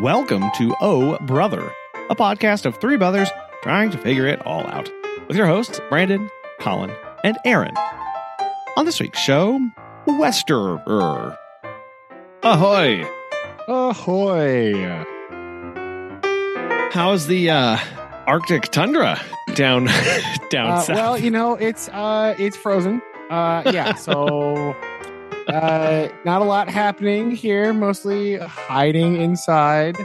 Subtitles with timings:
[0.00, 1.72] Welcome to Oh Brother,
[2.10, 3.28] a podcast of three brothers
[3.62, 4.90] trying to figure it all out.
[5.26, 6.30] With your hosts, Brandon,
[6.60, 6.92] Colin,
[7.24, 7.74] and Aaron.
[8.76, 9.58] On this week's show,
[10.06, 11.36] Westerer.
[12.42, 13.08] Ahoy!
[13.68, 15.04] Ahoy!
[16.92, 17.78] How's the uh,
[18.26, 19.18] Arctic tundra
[19.54, 19.84] down
[20.50, 20.96] down Uh, south?
[20.96, 23.00] well, you know, it's uh it's frozen.
[23.30, 24.76] Uh yeah, so
[25.48, 29.96] uh not a lot happening here, mostly hiding inside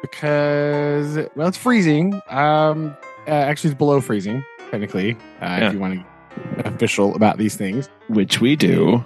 [0.00, 2.20] because well, it's freezing.
[2.28, 5.66] Um uh, actually it's below freezing technically, uh, Yeah.
[5.68, 7.88] if you want to official about these things.
[8.08, 9.04] Which we do.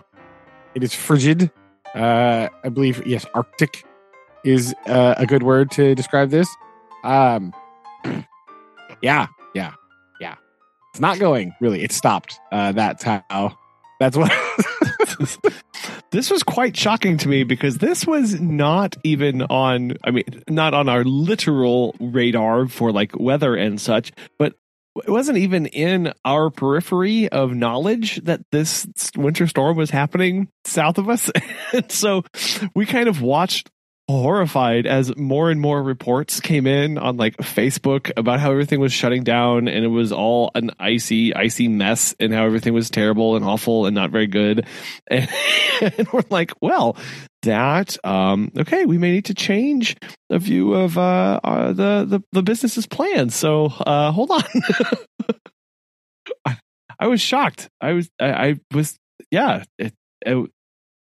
[0.74, 1.50] It is frigid.
[1.94, 3.84] Uh, I believe yes, Arctic
[4.44, 6.48] is uh, a good word to describe this.
[7.05, 7.52] Um,
[9.02, 9.72] yeah, yeah,
[10.20, 10.34] yeah.
[10.91, 11.83] It's not going really.
[11.83, 12.38] It stopped.
[12.50, 13.56] Uh, that's how.
[14.00, 14.33] That's what.
[16.12, 20.74] this was quite shocking to me because this was not even on i mean not
[20.74, 24.54] on our literal radar for like weather and such but
[24.96, 30.98] it wasn't even in our periphery of knowledge that this winter storm was happening south
[30.98, 31.30] of us.
[31.72, 32.22] And so
[32.74, 33.70] we kind of watched
[34.20, 38.92] horrified as more and more reports came in on like Facebook about how everything was
[38.92, 43.36] shutting down and it was all an icy, icy mess and how everything was terrible
[43.36, 44.66] and awful and not very good.
[45.08, 45.28] And,
[45.80, 46.96] and we're like, well,
[47.42, 49.96] that um okay, we may need to change
[50.28, 53.34] the view of uh, uh the, the the business's plans.
[53.34, 54.42] So uh hold on.
[56.47, 56.58] I,
[57.00, 57.69] I was shocked.
[57.80, 58.97] I was I, I was
[59.30, 59.92] yeah, it,
[60.24, 60.50] it,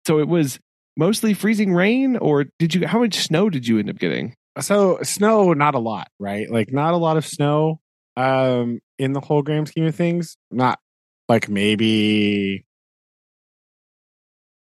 [0.06, 0.58] so it was
[0.96, 4.98] mostly freezing rain or did you how much snow did you end up getting so
[5.02, 6.50] snow, not a lot, right?
[6.50, 7.80] Like not a lot of snow.
[8.16, 10.78] Um, in the whole grand scheme of things, not
[11.28, 12.64] like maybe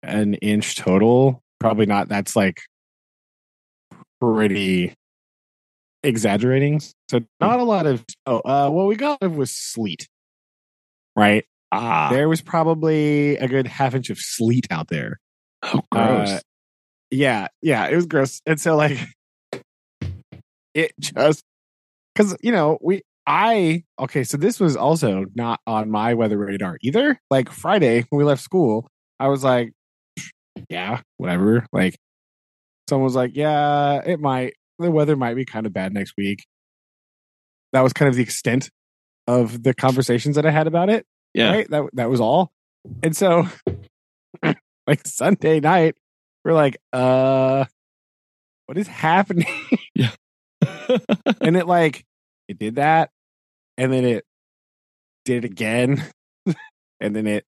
[0.02, 1.42] an inch total.
[1.58, 2.08] Probably not.
[2.08, 2.60] That's like
[4.20, 4.94] pretty
[6.02, 6.82] exaggerating.
[7.10, 8.04] So not a lot of.
[8.26, 10.08] Oh, uh, what we got was sleet,
[11.16, 11.46] right?
[11.72, 15.18] ah There was probably a good half inch of sleet out there.
[15.62, 16.40] Oh gross Uh,
[17.10, 18.42] yeah, yeah, it was gross.
[18.46, 18.98] And so like
[20.74, 21.42] it just
[22.14, 26.78] cuz you know, we I okay, so this was also not on my weather radar
[26.82, 27.20] either.
[27.30, 29.72] Like Friday when we left school, I was like
[30.68, 31.66] yeah, whatever.
[31.72, 31.96] Like
[32.88, 36.46] someone was like, "Yeah, it might the weather might be kind of bad next week."
[37.72, 38.70] That was kind of the extent
[39.26, 41.04] of the conversations that I had about it
[41.34, 41.70] yeah right?
[41.70, 42.50] That that was all.
[43.02, 43.46] And so
[44.88, 45.94] like Sunday night,
[46.44, 47.64] we're like, uh
[48.66, 49.46] what is happening?
[49.94, 50.10] Yeah.
[51.40, 52.04] and it like
[52.48, 53.10] it did that,
[53.76, 54.24] and then it
[55.24, 56.02] did it again,
[57.00, 57.44] and then it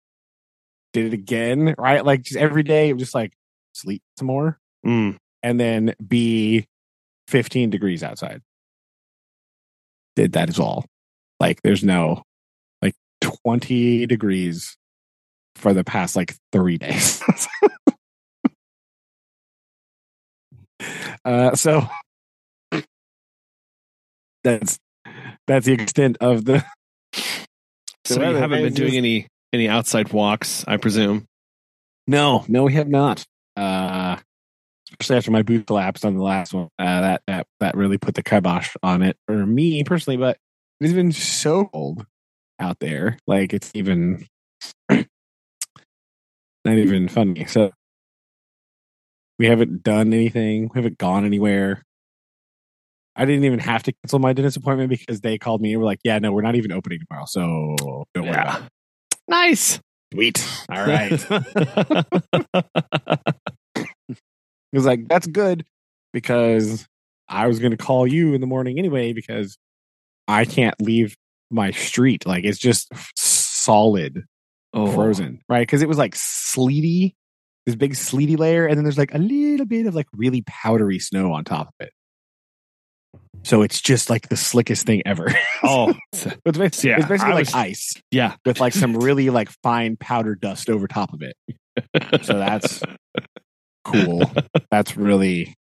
[0.93, 2.03] did it again, right?
[2.03, 3.33] Like just every day, it was just like
[3.73, 5.17] sleep some more, Mm.
[5.43, 6.65] and then be
[7.27, 8.41] 15 degrees outside.
[10.15, 10.85] Did that is all.
[11.39, 12.23] Like there's no
[12.81, 14.75] like 20 degrees
[15.55, 17.21] for the past like three days.
[21.25, 21.85] uh so
[24.43, 24.79] that's
[25.47, 26.63] that's the extent of the
[28.05, 31.25] so you haven't been doing any any outside walks i presume?
[32.07, 33.25] No no we have not.
[33.57, 34.17] Uh
[34.99, 36.69] especially after my boot collapsed on the last one.
[36.79, 40.37] Uh that that that really put the kibosh on it for me personally but
[40.79, 42.05] it's been so cold
[42.59, 43.17] out there.
[43.27, 44.21] Like it's even not
[46.67, 47.45] even funny.
[47.45, 47.71] So
[49.37, 50.69] we haven't done anything.
[50.73, 51.83] We haven't gone anywhere.
[53.15, 55.85] I didn't even have to cancel my dentist appointment because they called me and were
[55.85, 57.75] like yeah no we're not even opening tomorrow so
[58.13, 58.67] don't worry about it.
[59.27, 59.79] Nice.
[60.13, 60.65] Sweet.
[60.69, 61.11] All right.
[64.71, 65.65] He was like, "That's good,"
[66.13, 66.87] because
[67.27, 69.57] I was going to call you in the morning anyway because
[70.27, 71.15] I can't leave
[71.49, 72.25] my street.
[72.25, 74.25] Like it's just solid
[74.73, 75.61] oh frozen, right?
[75.61, 77.15] Because it was like sleety,
[77.65, 80.99] this big sleety layer, and then there's like a little bit of like really powdery
[80.99, 81.91] snow on top of it.
[83.43, 85.27] So it's just like the slickest thing ever.
[85.63, 86.25] oh it's
[86.57, 90.35] basically, Yeah, it's basically like was- ice yeah with like some really like fine powder
[90.35, 91.35] dust over top of it.
[92.23, 92.81] So that's
[93.85, 94.29] cool.
[94.69, 95.55] That's really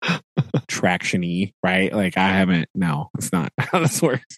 [0.72, 1.94] tractiony, right?
[1.94, 2.70] Like I haven't.
[2.74, 4.38] No, it's not how this works.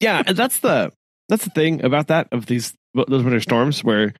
[0.00, 0.90] yeah that's the
[1.32, 4.12] that's the thing about that of these those winter storms where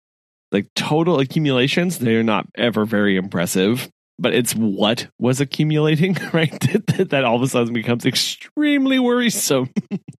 [0.50, 3.88] like total accumulations they're not ever very impressive
[4.18, 9.70] but it's what was accumulating right that, that all of a sudden becomes extremely worrisome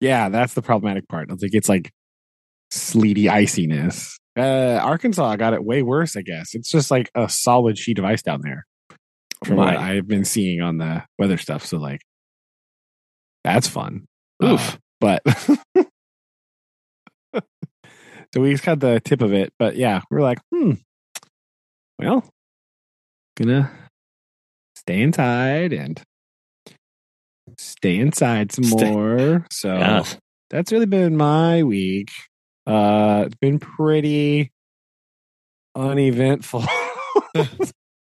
[0.00, 1.30] Yeah, that's the problematic part.
[1.30, 1.90] I think it's like
[2.70, 4.16] sleety iciness.
[4.36, 6.16] Uh, Arkansas got it way worse.
[6.16, 8.66] I guess it's just like a solid sheet of ice down there.
[9.44, 11.64] from what I've been seeing on the weather stuff.
[11.64, 12.00] So like,
[13.44, 14.06] that's fun.
[14.44, 14.74] Oof.
[14.74, 15.22] Uh, but
[18.34, 19.52] so we just got the tip of it.
[19.58, 20.72] But yeah, we're like, hmm.
[21.98, 22.28] Well,
[23.36, 23.70] gonna
[24.76, 26.00] stay inside and
[27.58, 29.46] stay inside some Stay- more.
[29.50, 30.04] So Yeah.
[30.50, 32.10] that's really been my week.
[32.66, 34.50] Uh, it's been pretty
[35.74, 36.64] uneventful.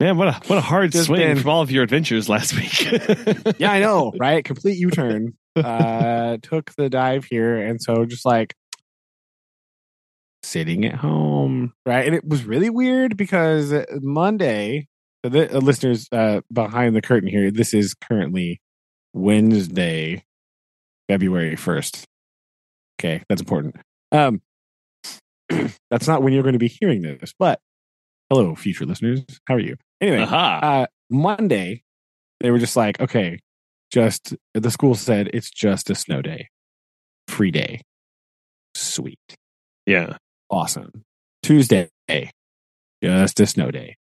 [0.00, 2.54] Man, what a what a hard Just swing been- from all of your adventures last
[2.56, 2.90] week.
[3.58, 4.44] yeah, I know, right?
[4.44, 5.34] Complete U turn.
[5.56, 8.54] Uh, took the dive here, and so just like
[10.42, 12.06] sitting at home, right?
[12.06, 14.88] And it was really weird because Monday,
[15.24, 18.60] so the uh, listeners uh, behind the curtain here, this is currently
[19.12, 20.24] Wednesday,
[21.08, 22.04] February first.
[22.98, 23.76] Okay, that's important.
[24.12, 24.40] Um,
[25.90, 27.60] that's not when you're going to be hearing this, but
[28.30, 29.24] hello, future listeners.
[29.46, 29.76] How are you?
[30.00, 31.82] Anyway, uh, Monday,
[32.40, 33.40] they were just like, okay,
[33.90, 36.48] just the school said it's just a snow day,
[37.28, 37.82] free day.
[38.74, 39.18] Sweet.
[39.86, 40.16] yeah.
[40.50, 41.04] Awesome.
[41.42, 41.88] Tuesday,
[43.02, 43.96] just a snow day,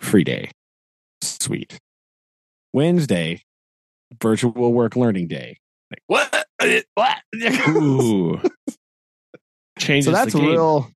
[0.00, 0.50] free day.
[1.22, 1.78] Sweet.
[2.72, 3.42] Wednesday,
[4.20, 5.58] virtual work learning day.
[5.90, 6.46] Like, what?
[6.94, 7.16] What?
[7.70, 8.40] Ooh.
[9.80, 10.50] Changes so that's the game.
[10.50, 10.90] real.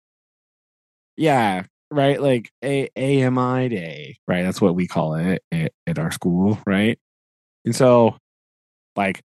[1.17, 2.23] Yeah, right.
[2.23, 4.45] Like a AMI day, right?
[4.45, 7.01] That's what we call it at, at our school, right?
[7.65, 8.17] And so,
[8.95, 9.23] like,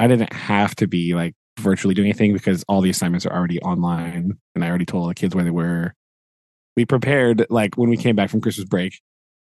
[0.00, 3.60] I didn't have to be like virtually doing anything because all the assignments are already
[3.60, 5.94] online, and I already told all the kids where they were.
[6.76, 9.00] We prepared like when we came back from Christmas break,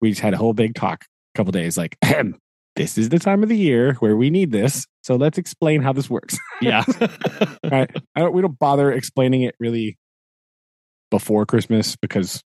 [0.02, 1.98] we just had a whole big talk, a couple days, like.
[2.76, 4.86] This is the time of the year where we need this.
[5.04, 6.38] So let's explain how this works.
[6.62, 6.84] Yeah.
[7.70, 7.90] right?
[8.16, 8.34] I don't.
[8.34, 9.98] We don't bother explaining it really
[11.12, 12.42] before Christmas because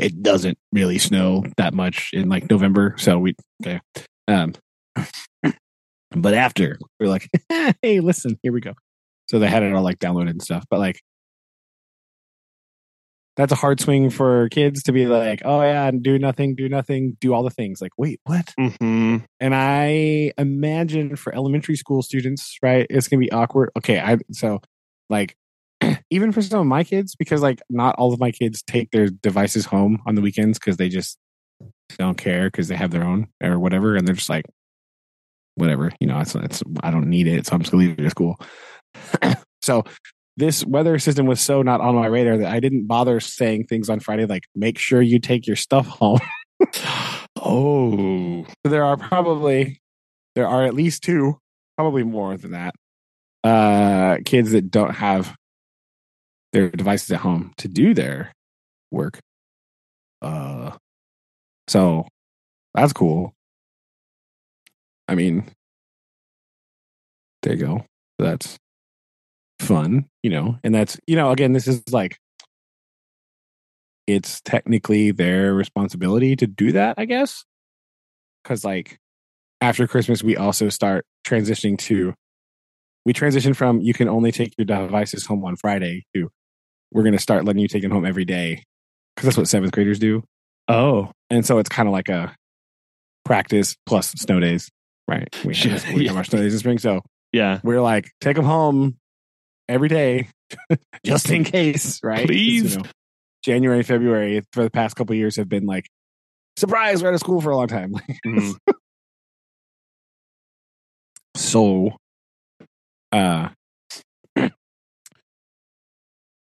[0.00, 2.94] it doesn't really snow that much in like November.
[2.98, 3.80] So we okay.
[4.28, 4.54] Um,
[6.16, 7.28] but after we're like,
[7.82, 8.74] hey, listen, here we go.
[9.28, 10.64] So they had it all like downloaded and stuff.
[10.68, 11.00] But like,
[13.36, 16.68] that's a hard swing for kids to be like, oh yeah, and do nothing, do
[16.68, 17.80] nothing, do all the things.
[17.80, 18.52] Like, wait, what?
[18.58, 23.70] hmm and I imagine for elementary school students, right, it's gonna be awkward.
[23.76, 24.60] Okay, I so
[25.08, 25.34] like
[26.10, 29.08] even for some of my kids, because like not all of my kids take their
[29.08, 31.18] devices home on the weekends because they just
[31.98, 34.44] don't care because they have their own or whatever, and they're just like,
[35.54, 38.04] whatever, you know, it's it's I don't need it, so I'm just gonna leave it
[38.04, 38.36] at school.
[39.62, 39.84] so
[40.36, 43.90] this weather system was so not on my radar that I didn't bother saying things
[43.90, 46.20] on Friday like make sure you take your stuff home.
[47.44, 48.44] Oh.
[48.44, 49.80] So there are probably
[50.34, 51.38] there are at least two,
[51.76, 52.74] probably more than that,
[53.42, 55.34] uh, kids that don't have
[56.52, 58.32] their devices at home to do their
[58.90, 59.18] work.
[60.20, 60.70] Uh,
[61.66, 62.06] so
[62.74, 63.34] that's cool.
[65.08, 65.44] I mean,
[67.42, 67.84] there you go.
[68.18, 68.58] That's
[69.58, 72.18] fun, you know, and that's you know, again, this is like
[74.06, 77.44] it's technically their responsibility to do that, I guess.
[78.44, 78.98] Cause like
[79.60, 82.14] after Christmas, we also start transitioning to
[83.04, 86.30] we transition from you can only take your devices home on Friday to
[86.92, 88.64] we're gonna start letting you take them home every day.
[89.16, 90.24] Cause that's what seventh graders do.
[90.68, 91.12] Oh.
[91.30, 92.34] And so it's kind of like a
[93.24, 94.68] practice plus snow days,
[95.08, 95.28] right?
[95.44, 96.78] We have, we have our days in spring.
[96.78, 97.60] So Yeah.
[97.62, 98.96] we're like, take them home
[99.68, 100.28] every day,
[101.04, 102.26] just in case, right?
[102.26, 102.74] Please.
[102.76, 102.88] You know,
[103.44, 105.88] January, February for the past couple of years have been like,
[106.56, 107.94] surprise, we're out of school for a long time.
[108.26, 108.56] Mhm.
[111.36, 111.96] so,
[113.10, 113.48] uh,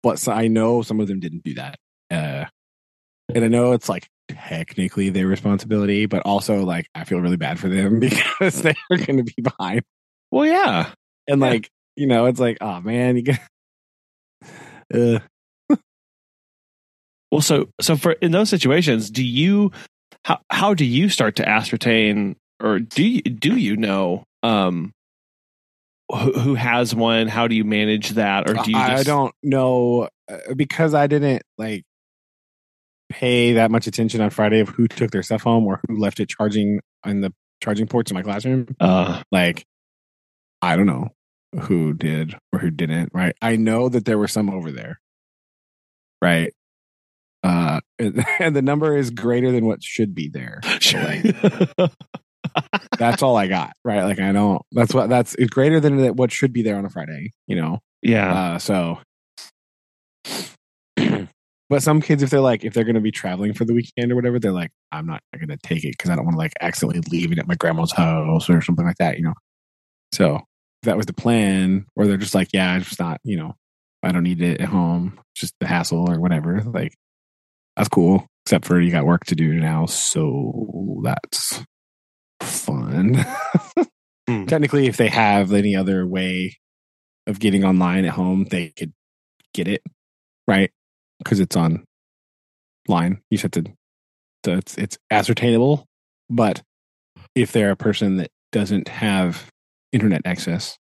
[0.04, 1.80] but so I know some of them didn't do that.
[2.10, 2.46] Uh,
[3.34, 7.60] and I know it's like technically their responsibility, but also like I feel really bad
[7.60, 9.84] for them because they are going to be behind.
[10.32, 10.92] Well, yeah.
[11.28, 11.48] And Yeah.
[11.50, 13.40] like, you know, it's like, oh man, you get,
[14.94, 15.20] uh,
[17.32, 19.72] Well, so so for in those situations, do you
[20.26, 24.92] how how do you start to ascertain or do you do you know um
[26.12, 27.28] who, who has one?
[27.28, 28.78] How do you manage that, or do you?
[28.78, 31.84] I don't know uh, because I didn't like
[33.12, 36.20] pay that much attention on Friday of who took their stuff home or who left
[36.20, 38.68] it charging in the charging ports in my classroom.
[38.80, 39.66] Uh, Like,
[40.62, 41.10] I don't know
[41.62, 43.10] who did or who didn't.
[43.14, 43.36] Right?
[43.42, 45.00] I know that there were some over there.
[46.22, 46.54] Right.
[47.44, 48.24] Uh, and
[48.56, 50.62] the number is greater than what should be there.
[52.98, 53.74] That's all I got.
[53.84, 54.04] Right.
[54.04, 54.62] Like I don't.
[54.72, 55.10] That's what.
[55.10, 57.32] That's it's greater than what should be there on a Friday.
[57.48, 57.80] You know.
[58.02, 58.34] yeah.
[58.54, 59.00] Uh, so
[61.72, 64.12] But some kids, if they're like, if they're going to be traveling for the weekend
[64.12, 66.38] or whatever, they're like, I'm not going to take it because I don't want to
[66.38, 69.36] like accidentally leave it at my grandma's house or something like that, you know?
[70.12, 70.42] So if
[70.84, 73.56] that was the plan, or they're just like, yeah, it's just not, you know,
[74.04, 76.62] I don't need it at home, just the hassle or whatever.
[76.62, 76.94] Like,
[77.78, 79.86] that's cool, except for you got work to do now.
[79.86, 81.64] So that's
[82.42, 83.26] fun.
[84.28, 84.44] Hmm.
[84.44, 86.58] Technically, if they have any other way
[87.28, 88.92] of getting online at home, they could
[89.54, 89.84] get it,
[90.50, 90.70] right?
[91.24, 91.84] Because it's on
[92.88, 93.22] line.
[93.30, 93.72] You just have to,
[94.58, 95.86] it's, it's ascertainable.
[96.30, 96.62] But
[97.36, 99.50] if they're a person that doesn't have
[99.92, 100.78] internet access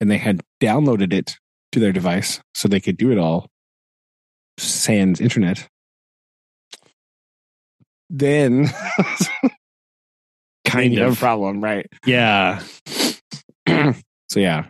[0.00, 1.36] and they had downloaded it
[1.72, 3.48] to their device so they could do it all
[4.58, 5.66] sans internet,
[8.08, 8.68] then
[10.64, 11.18] Kind you have a of.
[11.18, 11.86] problem, right?
[12.04, 12.62] Yeah.
[13.68, 14.66] so yeah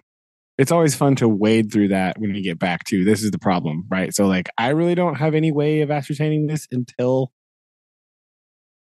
[0.59, 3.39] it's always fun to wade through that when we get back to this is the
[3.39, 7.31] problem right so like i really don't have any way of ascertaining this until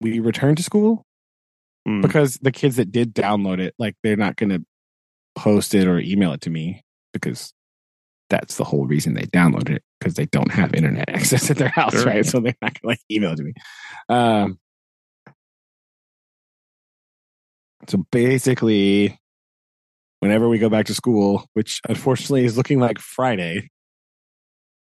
[0.00, 1.04] we return to school
[1.87, 2.00] Mm.
[2.00, 4.64] because the kids that did download it like they're not going to
[5.37, 7.52] post it or email it to me because
[8.30, 11.68] that's the whole reason they downloaded it because they don't have internet access at their
[11.68, 12.04] house Sure.
[12.06, 13.52] right so they're not going to like email it to me
[14.09, 14.59] um
[17.87, 19.21] so basically
[20.25, 23.69] whenever we go back to school which unfortunately is looking like friday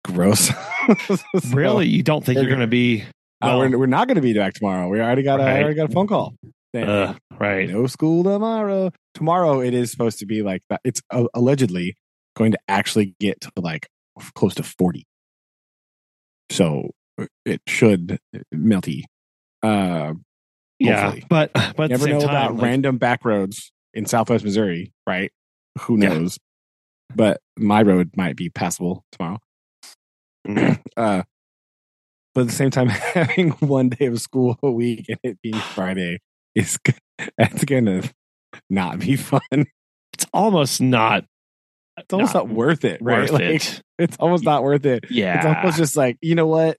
[0.04, 0.50] gross
[1.08, 1.16] So,
[1.52, 1.86] Really?
[1.88, 3.04] You don't think you're going to be.
[3.42, 5.60] uh, we're, we're not going to be back tomorrow we already got a, Right.
[5.62, 6.34] already got a phone call
[6.74, 7.68] saying, uh, right.
[7.68, 8.92] no school tomorrow.
[9.14, 10.80] Tomorrow it is supposed to be like that.
[10.84, 11.96] It's uh, allegedly
[12.36, 13.88] going to actually get to like
[14.34, 15.04] close to 40.
[16.50, 18.18] So uh, it should
[18.54, 19.02] melty.
[19.62, 20.14] Uh,
[20.78, 21.00] Yeah.
[21.02, 21.24] hopefully.
[21.28, 24.44] But, but at the never same know time, about like, random back roads in Southwest
[24.44, 25.30] Missouri, right?
[25.80, 26.10] Who Yeah.
[26.10, 26.38] knows?
[27.14, 29.38] But my road might be passable tomorrow.
[30.46, 30.80] Mm.
[30.96, 31.22] uh,
[32.34, 35.54] but at the same time, having one day of school a week and it being
[35.56, 36.20] Friday
[36.54, 36.78] is
[37.38, 38.02] that's gonna
[38.68, 39.40] not be fun.
[40.12, 41.24] it's almost not
[41.98, 43.22] It's almost not, worth it, right?
[43.22, 43.82] worth Like, it.
[43.98, 45.04] It's almost not worth it.
[45.10, 45.36] Yeah.
[45.36, 46.78] It's almost just like you know what,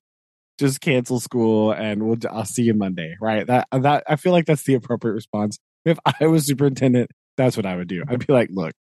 [0.60, 2.18] just cancel school and we'll.
[2.32, 3.46] I'll see you Monday, right?
[3.46, 5.60] That that I feel like that's the appropriate response.
[5.86, 8.04] If I was superintendent, that's what I would do.
[8.08, 8.74] I'd be like, look,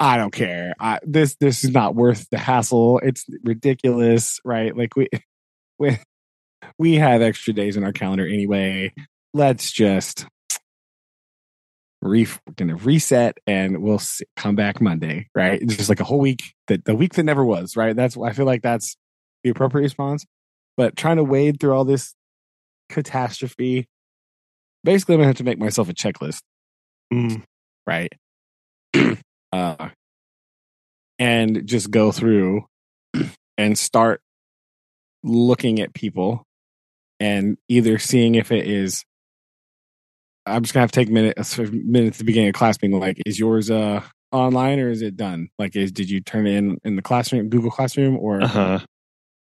[0.00, 0.74] I don't care.
[0.78, 3.00] I, this this is not worth the hassle.
[3.02, 4.76] It's ridiculous, right?
[4.76, 5.08] Like we
[5.78, 5.98] we
[6.78, 8.92] we have extra days in our calendar anyway.
[9.34, 10.26] Let's just
[12.00, 14.00] re gonna reset and we'll
[14.36, 15.60] come back Monday, right?
[15.60, 17.96] It's just like a whole week that the week that never was, right?
[17.96, 18.96] That's I feel like that's
[19.42, 20.24] the appropriate response.
[20.76, 22.14] But trying to wade through all this
[22.88, 23.88] catastrophe,
[24.88, 26.40] basically, I'm gonna have to make myself a checklist
[27.12, 27.42] Mm.
[27.86, 28.10] right?
[29.52, 29.88] uh,
[31.18, 32.64] and just go through
[33.58, 34.20] and start
[35.22, 36.44] looking at people
[37.20, 39.04] and either seeing if it is.
[40.46, 42.78] I'm just gonna have to take a minute, a minute at the beginning of class,
[42.78, 44.02] being like, "Is yours uh
[44.32, 45.48] online or is it done?
[45.58, 48.78] Like, is did you turn it in in the classroom, Google Classroom, or Uh-huh.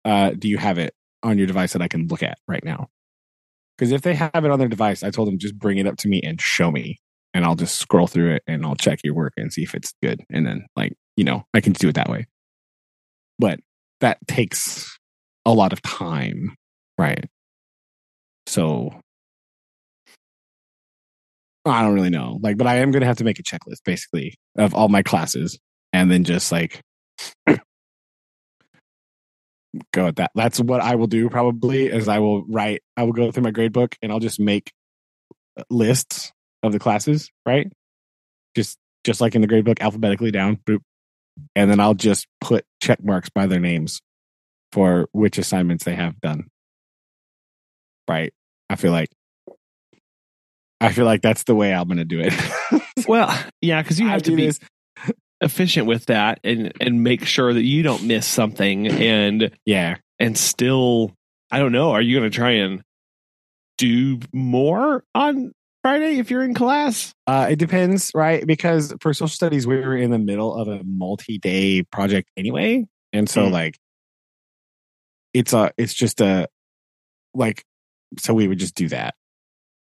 [0.04, 2.88] uh, do you have it on your device that I can look at right now?
[3.76, 5.96] Because if they have it on their device, I told them just bring it up
[5.98, 6.98] to me and show me,
[7.34, 9.92] and I'll just scroll through it and I'll check your work and see if it's
[10.02, 12.26] good, and then like you know I can do it that way.
[13.38, 13.60] But
[14.00, 14.98] that takes
[15.44, 16.54] a lot of time,
[16.98, 17.26] right?
[18.46, 19.00] So
[21.66, 23.80] I don't really know, like, but I am going to have to make a checklist
[23.84, 25.58] basically of all my classes,
[25.92, 26.80] and then just like
[29.92, 30.30] go at that.
[30.34, 33.50] That's what I will do probably is I will write I will go through my
[33.50, 34.72] grade book and I'll just make
[35.58, 37.70] uh, lists of the classes, right?
[38.54, 40.80] Just just like in the grade book alphabetically down, boop.
[41.54, 44.00] And then I'll just put check marks by their names
[44.72, 46.48] for which assignments they have done.
[48.08, 48.32] Right?
[48.70, 49.10] I feel like
[50.80, 52.34] I feel like that's the way I'm going to do it.
[53.06, 54.58] Well, yeah, because you I have to be this-
[55.40, 59.96] efficient with that and and make sure that you don't miss something and yeah.
[60.18, 61.12] and still
[61.50, 62.82] I don't know, are you going to try and
[63.78, 65.52] do more on
[65.82, 67.12] Friday if you're in class?
[67.26, 68.44] Uh, it depends, right?
[68.44, 73.28] Because for social studies, we were in the middle of a multi-day project anyway, and
[73.28, 73.52] so Mm.
[73.52, 73.78] like,
[75.34, 76.48] it's a, it's just a,
[77.34, 77.62] like,
[78.18, 79.14] so we would just do that,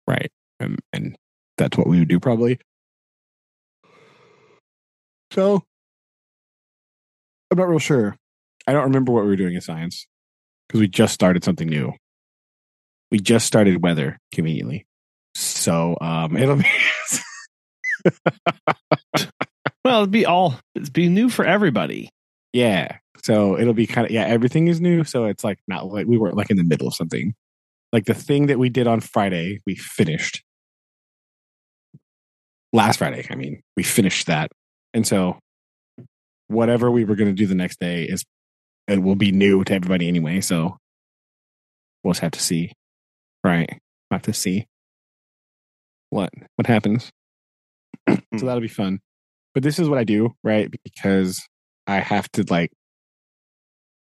[0.08, 0.32] right?
[0.58, 1.14] And, and
[1.58, 2.58] that's what we would do probably.
[5.32, 5.62] So,
[7.50, 8.16] I'm not real sure.
[8.66, 10.06] I don't remember what we were doing in science
[10.68, 11.92] because we just started something new.
[13.10, 14.86] We just started weather conveniently.
[15.34, 16.66] So um it'll be
[19.84, 22.10] Well, it'll be all it'd be new for everybody.
[22.52, 22.98] yeah.
[23.24, 25.04] So it'll be kind of yeah, everything is new.
[25.04, 27.34] So it's like not like we weren't like in the middle of something.
[27.92, 30.42] Like the thing that we did on Friday, we finished.
[32.72, 34.50] Last Friday, I mean, we finished that.
[34.94, 35.38] And so
[36.48, 38.24] whatever we were gonna do the next day is
[38.88, 40.40] it will be new to everybody anyway.
[40.40, 40.76] So
[42.02, 42.72] we'll just have to see.
[43.44, 43.68] Right.
[43.70, 44.66] We'll have to see
[46.10, 47.10] what what happens.
[48.08, 49.00] so that'll be fun.
[49.54, 50.72] But this is what I do, right?
[50.84, 51.42] Because
[51.86, 52.70] I have to like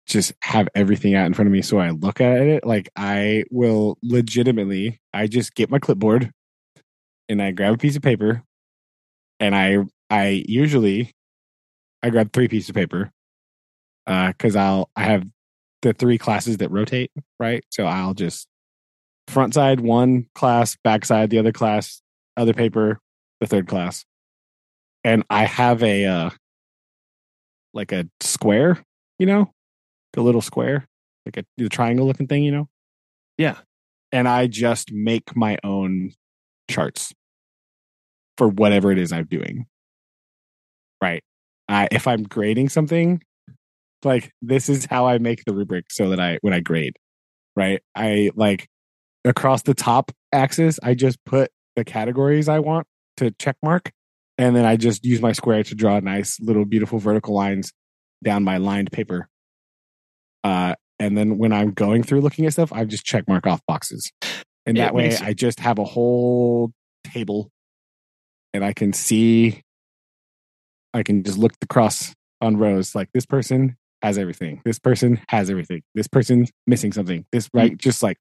[0.08, 2.66] just have everything out in front of me so I look at it.
[2.66, 6.32] Like I will legitimately, I just get my clipboard
[7.30, 8.44] and I grab a piece of paper
[9.40, 9.78] and I
[10.10, 11.14] I usually
[12.02, 13.12] I grab three pieces of paper
[14.06, 15.26] because uh, I'll I have
[15.82, 17.64] the three classes that rotate, right?
[17.70, 18.48] So I'll just
[19.28, 22.02] front side one class, back side the other class,
[22.36, 23.00] other paper
[23.40, 24.06] the third class,
[25.04, 26.30] and I have a uh,
[27.74, 28.84] like a square,
[29.20, 29.54] you know,
[30.18, 30.88] a little square,
[31.26, 32.68] like a the triangle looking thing, you know.
[33.38, 33.58] Yeah,
[34.12, 36.14] and I just make my own
[36.70, 37.14] charts
[38.38, 39.68] for whatever it is I'm doing.
[41.02, 41.24] Right.
[41.68, 43.22] I, if I'm grading something,
[44.04, 46.98] like this is how I make the rubric so that I when I grade,
[47.56, 47.82] right?
[47.96, 48.68] I like
[49.26, 52.88] across the top axis, I just put the categories I want
[53.18, 53.92] to check mark,
[54.38, 57.72] and then I just use my square to draw nice little beautiful vertical lines
[58.24, 59.28] down my lined paper.
[60.44, 63.62] Uh, and then when I'm going through looking at stuff, I just check mark off
[63.68, 64.12] boxes,
[64.66, 66.72] and that way I just have a whole
[67.04, 67.52] table,
[68.54, 69.62] and I can see.
[70.94, 74.62] I can just look across on rows like this person has everything.
[74.64, 75.82] This person has everything.
[75.94, 77.26] This person missing something.
[77.32, 77.60] This mm.
[77.60, 78.18] right, just like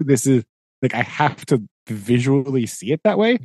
[0.00, 0.44] this is
[0.82, 3.38] like I have to visually see it that way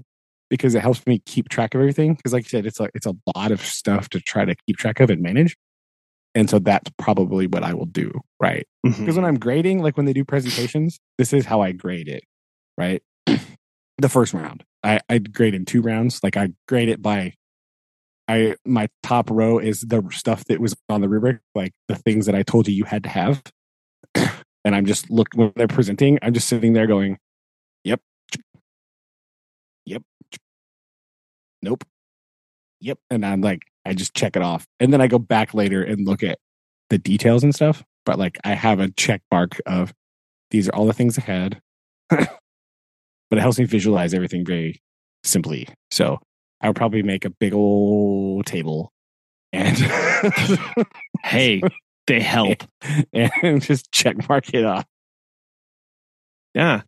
[0.50, 2.16] because it helps me keep track of everything.
[2.16, 4.78] Because like you said, it's like it's a lot of stuff to try to keep
[4.78, 5.56] track of and manage.
[6.36, 8.66] And so that's probably what I will do, right?
[8.82, 9.16] Because mm-hmm.
[9.16, 12.24] when I'm grading, like when they do presentations, this is how I grade it,
[12.76, 13.04] right?
[13.98, 16.20] the first round, I, I grade in two rounds.
[16.24, 17.36] Like I grade it by
[18.34, 22.26] I my top row is the stuff that was on the rubric, like the things
[22.26, 23.44] that I told you you had to have.
[24.16, 27.18] and I'm just looking when they're presenting, I'm just sitting there going,
[27.84, 28.02] "Yep,
[29.86, 30.02] yep,
[31.62, 31.84] nope,
[32.82, 35.84] yep," and I'm like, I just check it off, and then I go back later
[35.84, 36.40] and look at
[36.90, 37.84] the details and stuff.
[38.06, 39.94] But like, I have a check mark of
[40.52, 41.62] these are all the things I had,
[42.10, 42.30] but
[43.32, 44.82] it helps me visualize everything very
[45.24, 45.68] simply.
[45.92, 46.20] So
[46.64, 48.94] I would probably make a big old table
[49.52, 49.78] and
[51.24, 51.62] hey,
[52.08, 52.64] they help
[53.14, 54.86] and just check mark it off.
[56.56, 56.82] Yeah.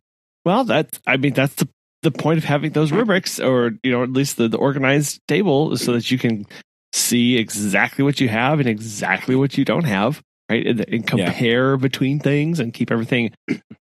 [0.44, 1.68] Well, that's I mean that's the
[2.02, 5.76] the point of having those rubrics or you know at least the, the organized table
[5.76, 6.46] so that you can
[6.92, 10.66] see exactly what you have and exactly what you don't have, right?
[10.66, 11.76] And, and compare yeah.
[11.76, 13.32] between things and keep everything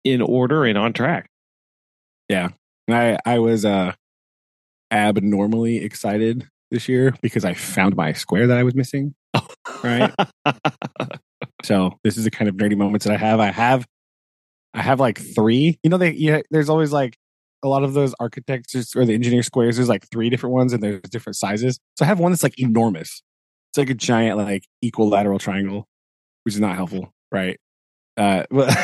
[0.03, 1.29] in order and on track.
[2.29, 2.49] Yeah.
[2.89, 3.93] I I was uh
[4.91, 9.15] abnormally excited this year because I found my square that I was missing.
[9.83, 10.13] right.
[11.63, 13.39] so this is the kind of nerdy moments that I have.
[13.39, 13.85] I have,
[14.73, 15.79] I have like three.
[15.83, 16.41] You know, they yeah.
[16.51, 17.17] There's always like
[17.63, 19.77] a lot of those architects or the engineer squares.
[19.77, 21.79] There's like three different ones and there's different sizes.
[21.97, 23.23] So I have one that's like enormous.
[23.71, 25.87] It's like a giant like equilateral triangle,
[26.43, 27.57] which is not helpful, right?
[28.15, 28.75] Uh, but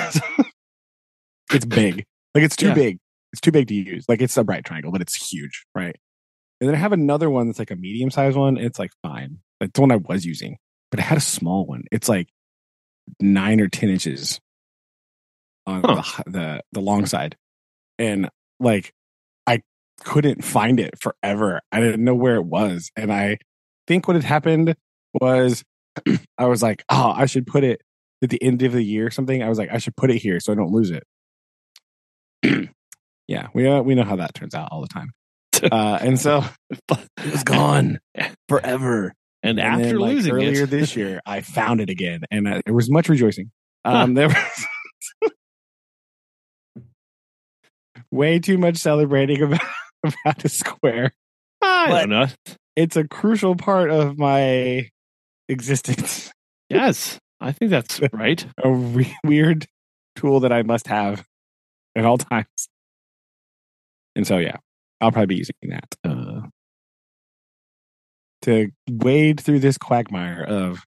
[1.51, 2.05] it's big.
[2.33, 2.73] Like it's too yeah.
[2.73, 2.97] big
[3.34, 4.06] it's too big to use.
[4.08, 5.96] Like it's a right triangle, but it's huge, right?
[6.62, 8.58] And then I have another one that's like a medium sized one.
[8.58, 9.39] It's like fine.
[9.60, 10.58] That's the one I was using,
[10.91, 11.84] but I had a small one.
[11.91, 12.30] It's like
[13.19, 14.39] nine or ten inches
[15.65, 16.24] on huh.
[16.26, 17.36] the, the the long side,
[17.98, 18.93] and like
[19.48, 19.62] I
[20.04, 21.60] couldn't find it forever.
[21.72, 23.39] I didn't know where it was, and I
[23.88, 24.76] think what had happened
[25.19, 25.63] was
[26.38, 27.82] I was like, oh, I should put it
[28.22, 29.41] at the end of the year or something.
[29.41, 31.04] I was like, I should put it here so I don't lose it.
[33.27, 35.12] yeah, we uh, we know how that turns out all the time.
[35.71, 36.43] Uh, and so
[36.89, 37.97] it was gone
[38.49, 39.13] forever.
[39.41, 40.69] And, and after then, like, losing earlier it.
[40.69, 43.49] this year, I found it again, and uh, there was much rejoicing.
[43.86, 44.27] Um, huh.
[44.27, 44.27] There
[45.21, 45.31] was
[48.12, 49.62] way too much celebrating about
[50.03, 51.13] about a square.
[51.62, 52.27] I but don't know.
[52.75, 54.89] It's a crucial part of my
[55.47, 56.31] existence.
[56.69, 58.45] Yes, I think that's right.
[58.62, 59.65] a re- weird
[60.15, 61.23] tool that I must have
[61.95, 62.47] at all times.
[64.15, 64.58] And so, yeah,
[65.02, 66.41] I'll probably be using that uh,
[68.43, 70.86] to wade through this quagmire of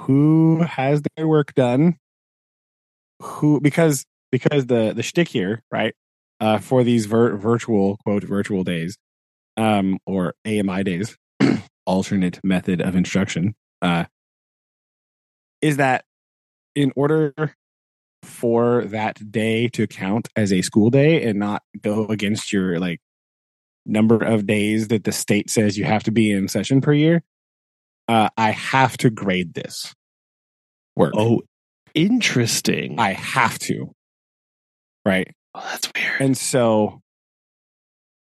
[0.00, 1.96] who has their work done,
[3.20, 5.94] who because because the the shtick here, right,
[6.40, 8.96] uh, for these vir- virtual quote virtual days,
[9.56, 11.16] um, or AMI days,
[11.86, 14.04] alternate method of instruction, uh,
[15.62, 16.04] is that
[16.74, 17.54] in order
[18.24, 23.00] for that day to count as a school day and not go against your like
[23.86, 27.22] number of days that the state says you have to be in session per year,
[28.08, 29.94] uh, I have to grade this
[30.96, 31.14] work.
[31.16, 31.42] Oh,
[31.94, 32.98] interesting.
[32.98, 33.92] I have to.
[35.04, 35.30] Right.
[35.54, 36.20] oh, that's weird.
[36.20, 37.00] And so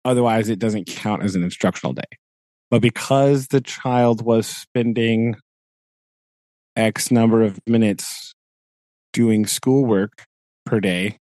[0.03, 2.01] otherwise it doesn't count as an instructional day.
[2.69, 5.35] But because the child was spending
[6.75, 8.30] X number of minutes
[9.13, 10.25] doing schoolwork
[10.65, 11.17] per day,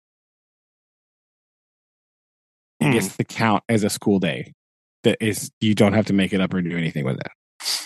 [2.81, 2.91] Hmm.
[2.91, 4.53] gets to count as a school day.
[5.03, 7.83] That is, you don't have to make it up or do anything with it.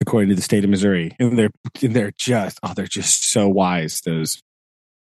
[0.00, 1.50] According to the state of Missouri, and they're
[1.82, 4.42] and they're just oh they're just so wise those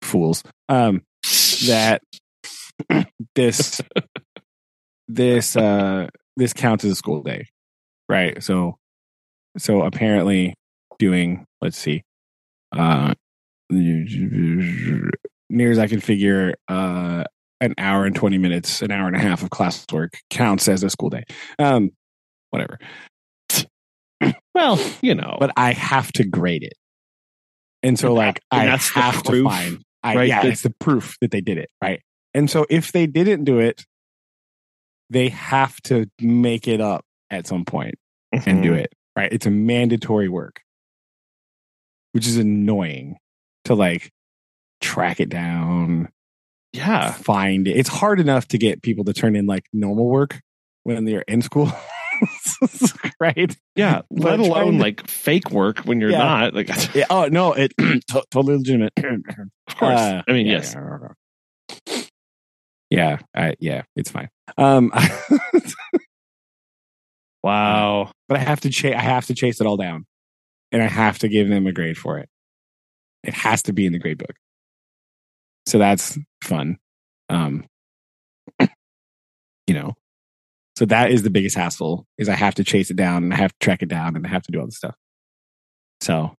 [0.04, 0.44] fools.
[0.70, 1.02] Um,
[1.66, 2.02] that
[3.36, 3.82] this
[5.08, 7.48] this uh this counts as a school day
[8.08, 8.78] right so
[9.58, 10.54] so apparently
[11.00, 12.04] doing let's see
[12.72, 13.14] uh
[13.72, 17.24] near as i can figure uh
[17.60, 20.90] an hour and 20 minutes an hour and a half of classwork counts as a
[20.90, 21.24] school day.
[21.60, 21.92] Um
[22.50, 22.80] whatever.
[24.54, 26.74] Well, you know, but i have to grade it.
[27.84, 30.28] And so And like that- i have to proof, find I, right?
[30.28, 32.02] yeah it's the proof that they did it right?
[32.34, 33.86] And so if they didn't do it
[35.10, 37.96] they have to make it up at some point
[38.32, 38.80] and do Mhm.
[38.80, 39.32] it right?
[39.32, 40.62] It's a mandatory work
[42.14, 43.18] which is annoying
[43.72, 44.12] to like
[44.82, 46.10] track it down
[46.74, 47.12] Yeah.
[47.12, 50.40] find it it's hard enough to get people to turn in like normal work
[50.84, 51.72] when they're in school
[53.20, 54.02] right Yeah.
[54.12, 56.18] But Let alone to- like fake work when you're Yeah.
[56.20, 56.54] not.
[56.54, 60.00] Like, yeah, oh no it to- totally legitimate of course.
[60.00, 60.76] Uh, I mean, yeah, yes.
[60.76, 62.02] yeah,
[62.90, 64.92] yeah I, yeah it's fine um
[67.44, 68.12] Wow.
[68.28, 68.96] but I have to chase.
[68.96, 70.06] I have to chase it all down,
[70.72, 72.30] and I have to give them a grade for it.
[73.24, 74.36] It has to be in the grade book,
[75.68, 76.78] so that's fun.
[77.30, 77.66] Um,
[78.60, 79.94] you know,
[80.78, 83.38] so that is the biggest hassle is I have to chase it down and I
[83.38, 84.96] have to track it down and I have to do all this stuff.
[86.02, 86.34] So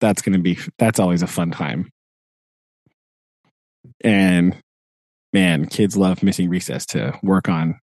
[0.00, 1.90] that's gonna be that's always a fun time,
[4.02, 4.56] and
[5.32, 7.78] man, kids love missing recess to work on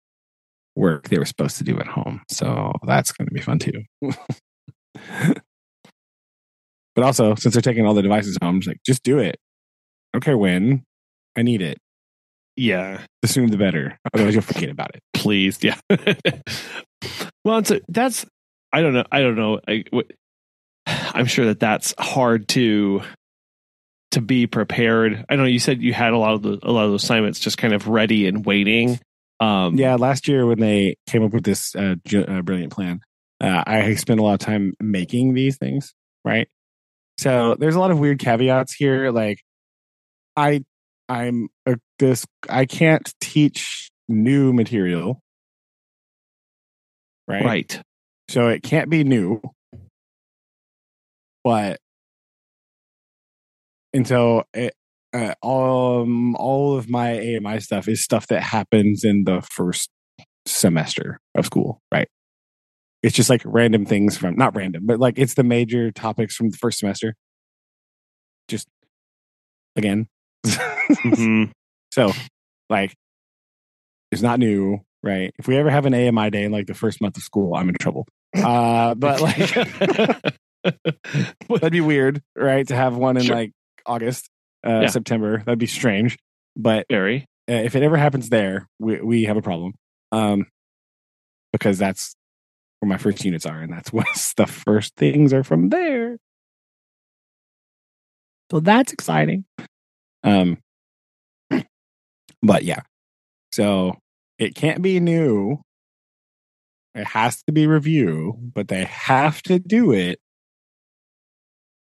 [0.75, 2.21] work they were supposed to do at home.
[2.29, 3.83] So that's going to be fun too.
[6.95, 9.35] but also, since they're taking all the devices home, just like just do it.
[10.13, 10.83] I don't care when.
[11.35, 11.79] I need it.
[12.55, 13.01] Yeah.
[13.21, 13.97] The sooner the better.
[14.13, 15.01] Otherwise, you'll forget about it.
[15.13, 15.57] Please.
[15.63, 15.77] Yeah.
[17.43, 18.25] well, it's a, that's,
[18.71, 19.05] I don't know.
[19.11, 19.59] I don't know.
[19.67, 19.83] I,
[20.85, 23.01] I'm sure that that's hard to,
[24.11, 25.25] to be prepared.
[25.29, 27.39] I know you said you had a lot of the, a lot of those assignments
[27.39, 28.99] just kind of ready and waiting.
[29.39, 33.01] Um, Yeah, last year when they came up with this uh, ju- uh, brilliant plan,
[33.41, 35.95] uh, I spent a lot of time making these things.
[36.23, 36.47] Right.
[37.17, 39.11] So there's a lot of weird caveats here.
[39.11, 39.39] Like,
[40.35, 40.63] I,
[41.07, 42.25] I'm uh, this.
[42.49, 45.21] I can't teach new material.
[47.27, 47.45] Right.
[47.45, 47.81] Right.
[48.29, 49.41] So it can't be new.
[51.43, 51.79] But
[53.93, 54.73] and so it,
[55.13, 59.89] uh, um, all of my AMI stuff is stuff that happens in the first
[60.45, 62.07] semester of school, right?
[63.03, 66.49] It's just like random things from not random, but like it's the major topics from
[66.49, 67.15] the first semester.
[68.47, 68.67] Just
[69.75, 70.07] again.
[71.05, 71.51] Mhm.
[71.93, 72.11] So,
[72.69, 72.93] like,
[74.11, 75.31] it's not new, right?
[75.39, 77.69] If we ever have an AMI day in like the first month of school, I'm
[77.69, 78.05] in trouble.
[78.35, 79.53] Uh, but like,
[81.49, 82.67] that'd be weird, right?
[82.67, 83.35] To have one in Sure.
[83.35, 83.51] like
[83.85, 84.29] August,
[84.65, 84.87] uh, Yeah.
[84.87, 86.17] September, that'd be strange.
[86.57, 87.25] But Very.
[87.49, 89.73] uh, if it ever happens there, we we have a problem,
[90.11, 90.47] um,
[91.53, 92.13] because that's
[92.83, 96.17] where my first units are, and that's what the first things are from there.
[98.51, 99.45] So that's exciting.
[100.21, 100.57] Um,
[102.41, 102.81] but yeah,
[103.53, 103.97] so
[104.37, 105.61] it can't be new.
[106.93, 110.19] It has to be review, but they have to do it.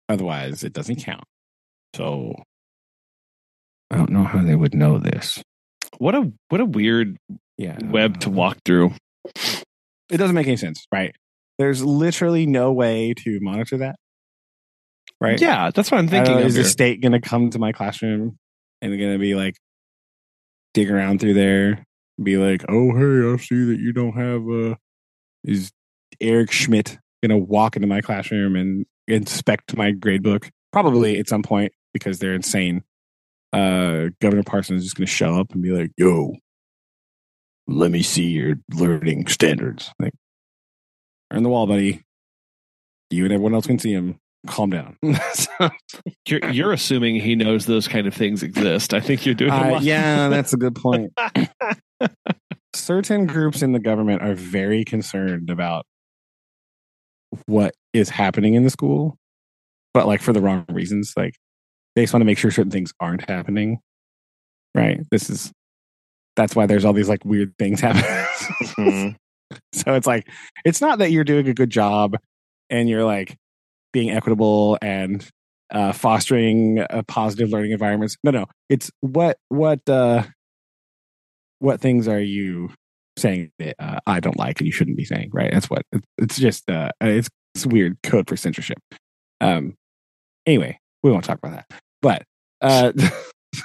[0.09, 1.25] Otherwise, it doesn't count.
[1.95, 2.37] So
[3.91, 5.43] I don't know how they would know this.
[5.99, 7.17] What a what a weird
[7.59, 8.93] Yeah, web to walk through.
[10.11, 11.15] It doesn't make any sense, right?
[11.59, 13.97] There's literally no way to monitor that,
[15.21, 15.41] right?
[15.41, 16.35] Yeah, that's what I'm thinking.
[16.35, 18.39] know, is the state going to come to my classroom
[18.83, 19.57] and going to be like,
[20.75, 21.85] dig around through there,
[22.23, 24.77] be like, oh, hey, I see that you don't have, uh,
[25.45, 25.71] is
[26.21, 30.51] Eric Schmitt going to walk into my classroom and inspect my grade book?
[30.73, 32.83] Probably at some point because they're insane.
[33.53, 36.35] Uh, Governor Parsons is just going to show up and be like, yo,
[37.67, 39.93] let me see your learning standards.
[39.99, 40.13] Like,
[41.31, 42.03] on the wall, buddy.
[43.11, 44.19] You and everyone else can see him.
[44.47, 44.97] calm down.
[45.35, 45.71] So,
[46.29, 48.95] you're, you're assuming he knows those kind of things exist.
[48.95, 49.53] I think you're doing.
[49.53, 51.13] Uh, yeah, that's a good point.
[52.75, 55.87] Certain groups in the government are very concerned about
[57.47, 59.17] what is happening in the school,
[59.93, 61.13] but like for the wrong reasons.
[61.17, 61.37] Like
[61.95, 63.79] they just want to make sure certain things aren't happening.
[64.75, 65.01] Right.
[65.11, 65.53] This is
[66.37, 68.05] that's why there's all these like weird things happening.
[68.79, 69.57] mm-hmm.
[69.73, 70.29] So it's like
[70.65, 72.17] it's not that you're doing a good job
[72.71, 73.37] and you're like
[73.93, 75.27] being equitable and
[75.71, 78.17] uh, fostering a positive learning environments.
[78.25, 80.25] No, no, it's what what uh,
[81.59, 82.71] what things are you
[83.17, 85.53] saying that uh, I don't like and you shouldn't be saying, right?
[85.53, 85.83] That's what
[86.19, 88.79] it's just uh, it's, it's weird code for censorship.
[89.41, 89.75] Um,
[90.47, 92.23] anyway, we won't talk about that, but
[92.61, 92.93] uh,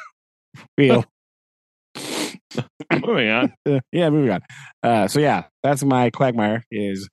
[0.78, 1.06] we'll
[3.06, 3.54] moving on.
[3.92, 4.42] yeah, moving on.
[4.84, 7.10] Uh, so yeah, that's my quagmire is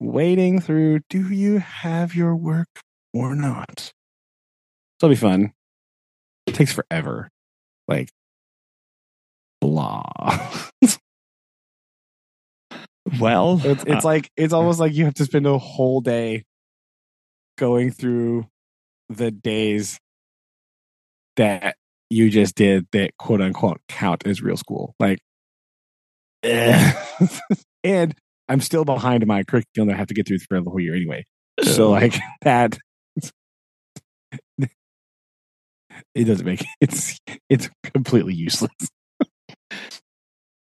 [0.00, 1.00] wading through.
[1.08, 2.68] Do you have your work
[3.12, 3.92] or not?
[4.98, 5.52] It'll be fun.
[6.46, 7.28] It takes forever.
[7.88, 8.08] Like
[9.60, 10.02] blah.
[13.20, 16.44] well, it's, it's uh, like it's almost like you have to spend a whole day
[17.56, 18.46] going through
[19.08, 19.98] the days
[21.36, 21.76] that
[22.12, 24.94] you just did that quote unquote count as real school.
[25.00, 25.18] Like,
[26.42, 26.92] eh.
[27.84, 28.14] and
[28.48, 30.94] I'm still behind my curriculum that I have to get through for the whole year
[30.94, 31.24] anyway.
[31.62, 32.78] So like that,
[36.14, 38.70] it doesn't make it's it's completely useless.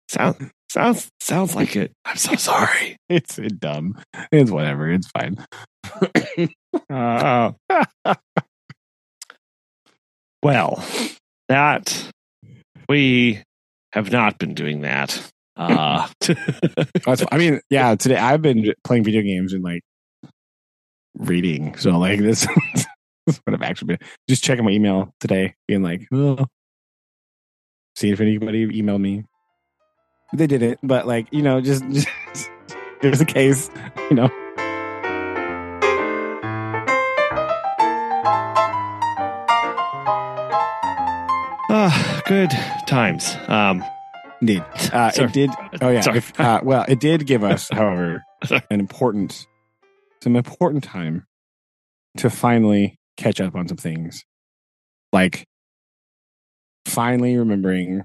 [0.08, 0.36] Sounds
[0.70, 1.92] sounds sounds like it.
[2.04, 2.96] I'm so sorry.
[3.08, 4.00] it's dumb.
[4.30, 4.90] It's whatever.
[4.90, 5.44] It's fine.
[6.90, 7.52] uh,
[10.44, 10.84] well,
[11.48, 12.10] that
[12.88, 13.42] we
[13.92, 15.30] have not been doing that.
[15.56, 16.08] Uh,
[17.06, 19.82] I mean, yeah, today I've been playing video games and like
[21.16, 21.76] reading.
[21.76, 22.46] So like this,
[23.26, 26.46] is what I've actually been just checking my email today, being like, oh,
[27.96, 29.24] see if anybody emailed me.
[30.32, 32.08] They didn't, but like you know, just, just
[33.00, 33.70] there's a case,
[34.10, 34.30] you know.
[42.26, 42.50] Good
[42.86, 43.36] times.
[43.48, 43.84] Um,
[44.40, 45.50] Indeed, uh, it did.
[45.80, 46.02] Oh yeah.
[46.14, 48.22] If, uh, well, it did give us, however,
[48.70, 49.46] an important,
[50.22, 51.26] some important time
[52.18, 54.24] to finally catch up on some things,
[55.12, 55.46] like
[56.86, 58.04] finally remembering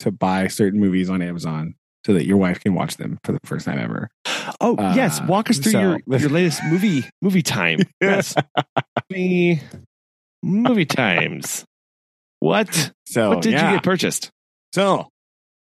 [0.00, 3.40] to buy certain movies on Amazon so that your wife can watch them for the
[3.44, 4.10] first time ever.
[4.60, 7.80] Oh uh, yes, walk us through so, your your latest movie movie time.
[8.00, 8.34] Yes,
[9.10, 9.60] movie
[10.42, 11.64] movie times.
[12.40, 12.92] What?
[13.06, 13.70] So what did yeah.
[13.70, 14.30] you get purchased?
[14.72, 15.08] So,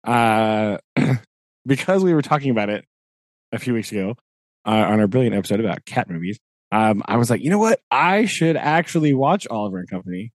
[0.03, 0.77] uh,
[1.65, 2.85] because we were talking about it
[3.51, 4.15] a few weeks ago
[4.65, 6.37] uh, on our brilliant episode about cat movies,
[6.71, 7.79] um, I was like, you know what?
[7.89, 10.31] I should actually watch Oliver and Company,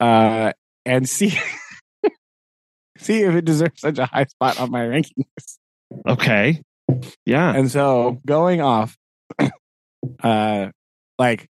[0.00, 0.52] uh,
[0.84, 1.30] and see
[2.98, 5.58] see if it deserves such a high spot on my rankings.
[6.06, 6.62] Okay.
[7.24, 7.54] Yeah.
[7.54, 8.96] And so going off,
[10.22, 10.68] uh,
[11.18, 11.46] like,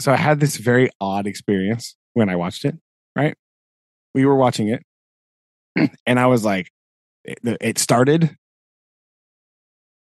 [0.00, 2.78] so I had this very odd experience when I watched it
[3.18, 3.34] right?
[4.14, 4.82] We were watching it,
[6.06, 6.70] and I was like,
[7.24, 8.36] it, it started,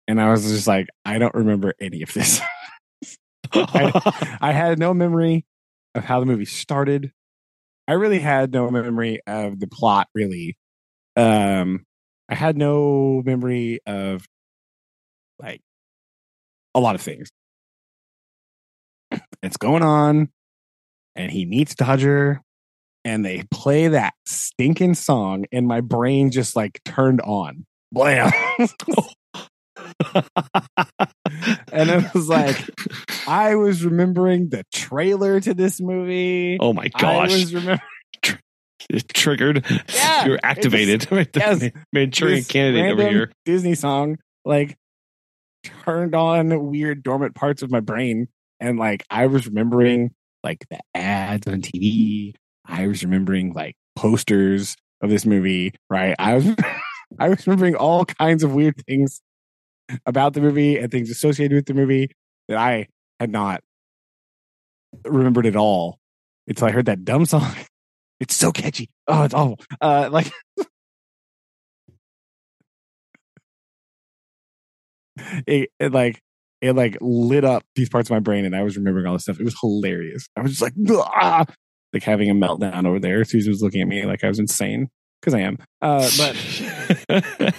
[0.09, 2.41] and I was just like, I don't remember any of this.
[3.53, 5.45] I, I had no memory
[5.95, 7.13] of how the movie started.
[7.87, 10.57] I really had no memory of the plot, really.
[11.17, 11.85] Um,
[12.29, 14.27] I had no memory of
[15.39, 15.61] like
[16.75, 17.29] a lot of things.
[19.43, 20.31] It's going on,
[21.15, 22.41] and he meets Dodger,
[23.05, 27.67] and they play that stinking song, and my brain just like turned on.
[27.93, 28.33] Blam.
[31.73, 32.57] and it was like
[33.27, 36.59] I was remembering the trailer to this movie.
[36.61, 37.31] Oh my gosh!
[37.31, 37.81] I was remembering.
[38.91, 39.65] It triggered.
[39.95, 41.01] Yeah, you're activated.
[41.09, 43.33] Just, right, yes, Manchurian candidate over here.
[43.45, 44.77] Disney song like
[45.85, 48.29] turned on weird dormant parts of my brain,
[48.61, 50.11] and like I was remembering
[50.43, 52.35] like the ads on TV
[52.67, 56.15] I was remembering like posters of this movie, right?
[56.19, 56.47] I was
[57.19, 59.21] I was remembering all kinds of weird things
[60.07, 62.11] about the movie and things associated with the movie
[62.49, 62.89] that I
[63.21, 63.63] had not
[65.05, 65.99] remembered at all
[66.47, 67.55] until I heard that dumb song.
[68.21, 68.89] It's so catchy.
[69.09, 69.59] Oh, it's awful.
[69.81, 70.31] Uh, like
[75.47, 76.21] it, it like
[76.61, 79.23] it like lit up these parts of my brain and I was remembering all this
[79.25, 79.41] stuff.
[79.41, 80.29] It was hilarious.
[80.37, 81.45] I was just like, ah!
[81.95, 83.25] Like having a meltdown over there.
[83.25, 84.89] Susan was looking at me like I was insane
[85.21, 85.59] because I am.
[85.81, 86.11] Uh,
[87.09, 87.53] but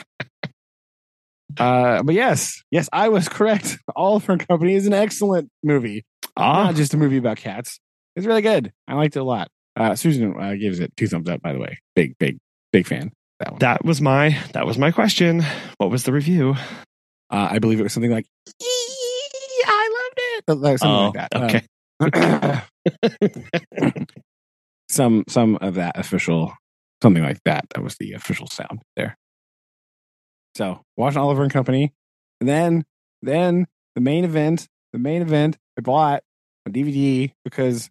[1.58, 3.78] Uh, but yes, yes, I was correct.
[3.94, 6.04] Oliver and Company is an excellent movie.
[6.36, 7.78] Ah, Not just a movie about cats.
[8.14, 8.72] It's really good.
[8.86, 9.48] I liked it a lot.
[9.74, 11.40] Uh, Susan uh, gives it two thumbs up.
[11.40, 12.38] By the way, big, big,
[12.72, 13.10] big fan.
[13.40, 13.58] That one.
[13.60, 15.42] that was my that was my question.
[15.78, 16.56] What was the review?
[17.30, 18.26] Uh, I believe it was something like,
[19.66, 21.28] "I loved it," like something like that.
[21.34, 21.62] Oh, okay.
[24.88, 26.52] Some some of that official
[27.02, 27.66] something like that.
[27.74, 29.16] That was the official sound there.
[30.54, 31.92] So watching Oliver and Company,
[32.40, 32.84] and then
[33.22, 36.22] then the main event, the main event I bought
[36.66, 37.90] a DVD because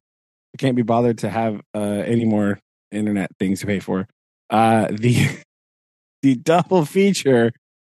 [0.53, 2.59] I can't be bothered to have uh, any more
[2.91, 4.07] internet things to pay for.
[4.49, 5.27] Uh, the
[6.21, 7.51] the double feature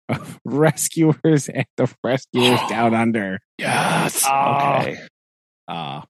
[0.09, 3.39] of Rescuers and the Rescuers Down Under.
[3.57, 4.23] yes.
[4.25, 4.81] Ah.
[4.81, 4.97] Okay.
[5.67, 6.01] Uh,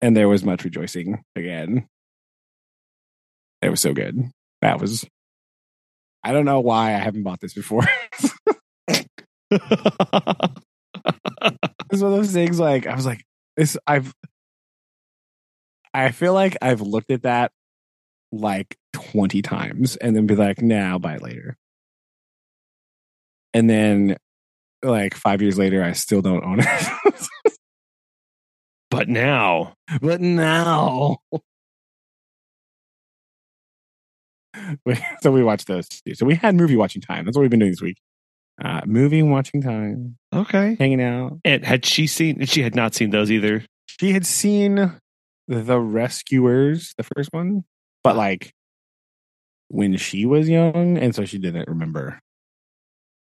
[0.00, 1.86] and there was much rejoicing again.
[3.62, 4.30] It was so good.
[4.62, 5.06] That was.
[6.22, 7.86] I don't know why I haven't bought this before.
[8.88, 9.62] it's
[11.92, 13.24] one of those things like I was like,
[13.56, 14.12] this I've
[15.92, 17.52] I feel like I've looked at that
[18.32, 21.56] like 20 times and then be like, nah, buy it later.
[23.52, 24.16] And then
[24.82, 27.56] like five years later, I still don't own it.
[28.90, 31.18] but now, but now
[35.22, 35.88] so we watched those.
[36.14, 37.24] So we had movie watching time.
[37.24, 37.98] That's what we've been doing this week.
[38.62, 40.76] Uh, movie watching time, okay.
[40.78, 41.38] hanging out.
[41.44, 42.44] And had she seen?
[42.44, 43.64] She had not seen those either.
[43.86, 45.00] She had seen
[45.48, 47.64] The Rescuers, the first one,
[48.04, 48.52] but like
[49.68, 52.18] when she was young, and so she didn't remember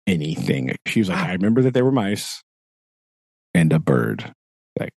[0.06, 0.74] anything.
[0.86, 2.42] She was like, I remember that there were mice
[3.54, 4.32] and a bird.
[4.78, 4.94] Like,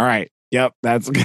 [0.00, 1.10] all right, yep, that's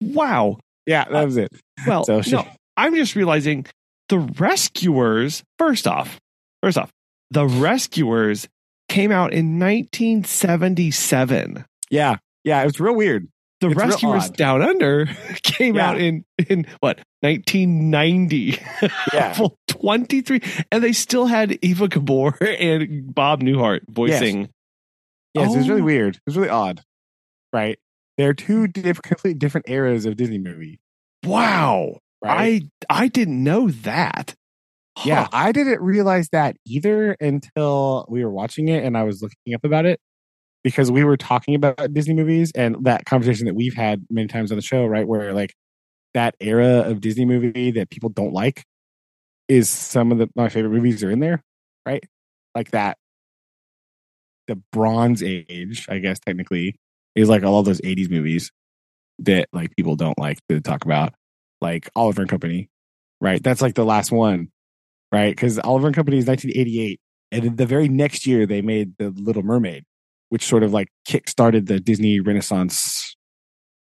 [0.00, 0.58] Wow.
[0.86, 1.48] yeah, that was it.
[1.86, 3.66] Well, So she- no, I'm just realizing
[4.08, 5.42] the rescuers.
[5.58, 6.18] First off,
[6.62, 6.90] first off,
[7.30, 8.48] the rescuers
[8.88, 11.64] came out in 1977.
[11.90, 13.28] Yeah, yeah, it was real weird.
[13.60, 15.06] The It's rescuers down under
[15.42, 15.90] came Yeah.
[15.90, 18.58] out in in what 1990.
[19.14, 19.32] Yeah.
[19.32, 24.50] Full 23, and they still had Eva Gabor and Bob Newhart voicing.
[25.34, 25.84] Yes, it was really Oh.
[25.84, 26.16] weird.
[26.16, 26.82] It was really odd,
[27.52, 27.78] right?
[28.18, 28.72] They're two mm.
[28.72, 30.80] diff- completely different eras of Disney movie.
[31.24, 32.64] Wow, Right?
[32.88, 34.34] I I didn't know that.
[35.04, 39.54] Yeah, I didn't realize that either until we were watching it and I was looking
[39.54, 40.00] up about it
[40.64, 44.50] because we were talking about Disney movies and that conversation that we've had many times
[44.50, 45.06] on the show, right?
[45.06, 45.54] Where like
[46.14, 48.64] that era of Disney movie that people don't like
[49.48, 51.42] is some of the my favorite movies are in there,
[51.84, 52.02] right?
[52.54, 52.96] Like that
[54.46, 56.76] the bronze age, I guess technically,
[57.16, 58.52] is like all those 80s movies
[59.20, 61.14] that like people don't like to talk about,
[61.60, 62.68] like Oliver and Company,
[63.20, 63.42] right?
[63.42, 64.50] That's like the last one
[65.12, 65.34] right?
[65.34, 67.00] Because Oliver and Company is 1988,
[67.32, 69.84] and the very next year they made the Little Mermaid,
[70.28, 73.16] which sort of like kick-started the Disney Renaissance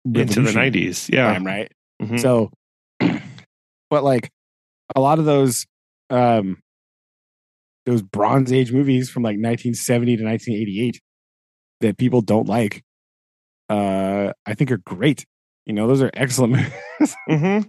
[0.05, 1.09] into the 90s.
[1.11, 1.33] Yeah.
[1.33, 1.71] time, right?
[2.01, 2.19] Mhm.
[2.19, 2.51] So,
[3.89, 4.29] but like
[4.95, 5.65] a lot of those,
[6.09, 6.57] um,
[7.85, 10.99] those Bronze Age movies from like 1970 to 1988
[11.81, 12.83] that people don't like,
[13.69, 15.25] uh, I think are great.
[15.65, 16.54] You know, those are excellent
[16.99, 17.15] movies.
[17.30, 17.67] Mhm.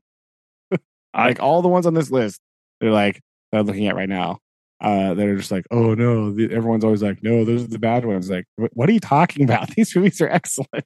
[1.15, 2.41] I- like all the ones on this list,
[2.81, 3.21] they're like
[3.53, 4.39] that I'm looking at right now.
[4.79, 7.79] Uh, that are just like, oh no, the, everyone's always like, no, those are the
[7.79, 8.29] bad ones.
[8.29, 9.71] Like, what, what are you talking about?
[9.71, 10.85] These movies are excellent.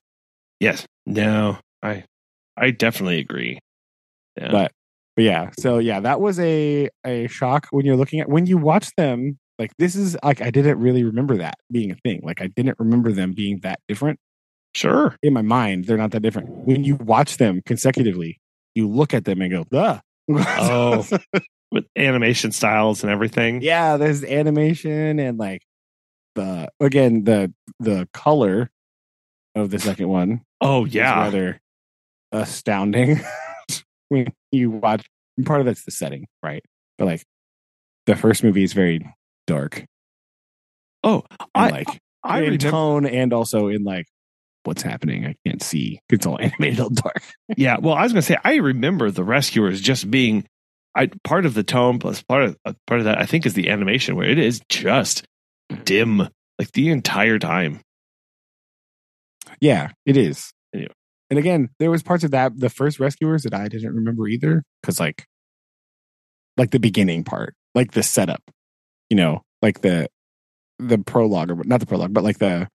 [0.61, 0.87] Yes.
[1.07, 1.59] No.
[1.83, 2.05] I
[2.57, 3.59] I definitely agree.
[4.37, 4.53] Yeah.
[4.53, 4.73] But,
[5.17, 8.59] but yeah, so yeah, that was a a shock when you're looking at when you
[8.59, 9.39] watch them.
[9.59, 12.21] Like, this is like I didn't really remember that being a thing.
[12.23, 14.19] Like, I didn't remember them being that different
[14.75, 15.17] sure.
[15.23, 15.85] in my mind.
[15.87, 16.49] They're not that different.
[16.51, 18.41] When you watch them consecutively,
[18.75, 20.01] you look at them and go, ah.
[20.31, 21.07] Oh.
[21.73, 23.63] With animation styles and everything.
[23.63, 25.63] yeah there's animation and like
[26.35, 28.71] the again the the color
[29.55, 31.15] of the second one Oh is yeah.
[31.17, 31.61] rather
[32.33, 33.21] astounding
[34.09, 35.07] when you watch
[35.37, 36.65] and part of that's the setting right
[36.99, 37.23] but like
[38.07, 39.07] the first movie is very
[39.47, 39.85] dark
[41.05, 42.71] Oh, and I like I in remember.
[42.71, 44.07] tone and also in like
[44.65, 47.23] what's happening i can't see it's all animated all dark
[47.57, 47.79] Yeah.
[47.81, 50.47] Well, I was going to say I remember the rescuers just being
[50.95, 53.55] I part of the tone plus part of uh, part of that I think is
[53.55, 55.25] the animation where it is just
[55.85, 56.19] dim
[56.59, 57.81] like the entire time.
[59.61, 60.89] yeah it is Yeah.
[61.31, 64.63] and again there was parts of that the first rescuers that i didn't remember either
[64.83, 65.25] because like
[66.57, 68.43] like the beginning part like the setup
[69.09, 70.09] you know like the
[70.79, 72.69] the prologue or not the prologue but like the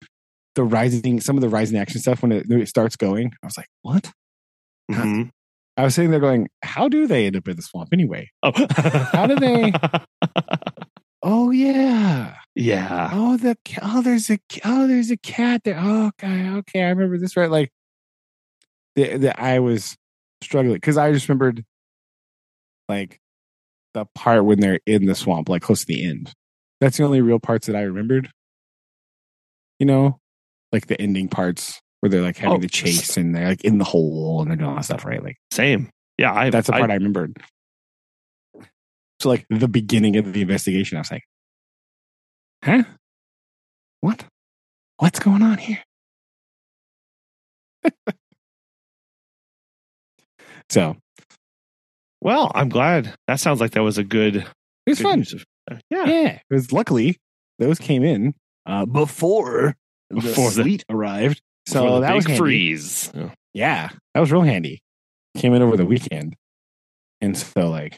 [0.56, 3.46] the rising some of the rising action stuff when it, when it starts going i
[3.46, 4.12] was like what
[4.92, 5.30] Mhm.
[5.78, 8.52] i was sitting there going how do they end up in the swamp anyway Oh.
[9.14, 9.72] How do they-
[11.24, 13.10] oh yeah, Yeah.
[13.14, 15.78] oh the oh there's a oh there's a cat there.
[15.80, 17.50] Oh okay, okay, I remember this right.
[17.50, 17.72] Like
[18.96, 19.96] the, the I was
[20.44, 21.64] struggling because I just remembered
[22.90, 23.20] like
[23.94, 26.34] the part when they're in the swamp, like close to the end.
[26.82, 28.30] That's the only real parts that I remembered.
[29.80, 30.20] You know,
[30.74, 33.78] like the ending parts where they're like having Oh, the chase and they're like in
[33.78, 35.24] the hole and they're doing all that stuff, right?
[35.24, 35.90] Like Same.
[36.18, 36.34] Yeah.
[36.34, 37.38] I, that's the part I, remembered.
[39.22, 41.24] So like the beginning of the investigation, I was like,
[42.66, 42.84] huh?
[44.02, 44.26] What?
[44.98, 45.80] What's going on here?
[50.70, 50.98] so
[52.20, 53.14] well, I'm glad.
[53.28, 54.38] That sounds like that was a good.
[54.38, 54.46] it
[54.88, 55.20] was good fun.
[55.22, 56.06] of- uh, yeah.
[56.06, 56.28] Yeah.
[56.30, 57.18] It was luckily
[57.60, 58.34] those came in
[58.66, 59.76] uh, before,
[60.10, 61.42] Before the the- arrived.
[61.68, 62.38] So the that was handy.
[62.38, 63.12] freeze.
[63.16, 63.30] Yeah.
[63.54, 64.82] Yeah, that was real handy.
[65.38, 66.36] Came in over the weekend.
[67.22, 67.98] And so like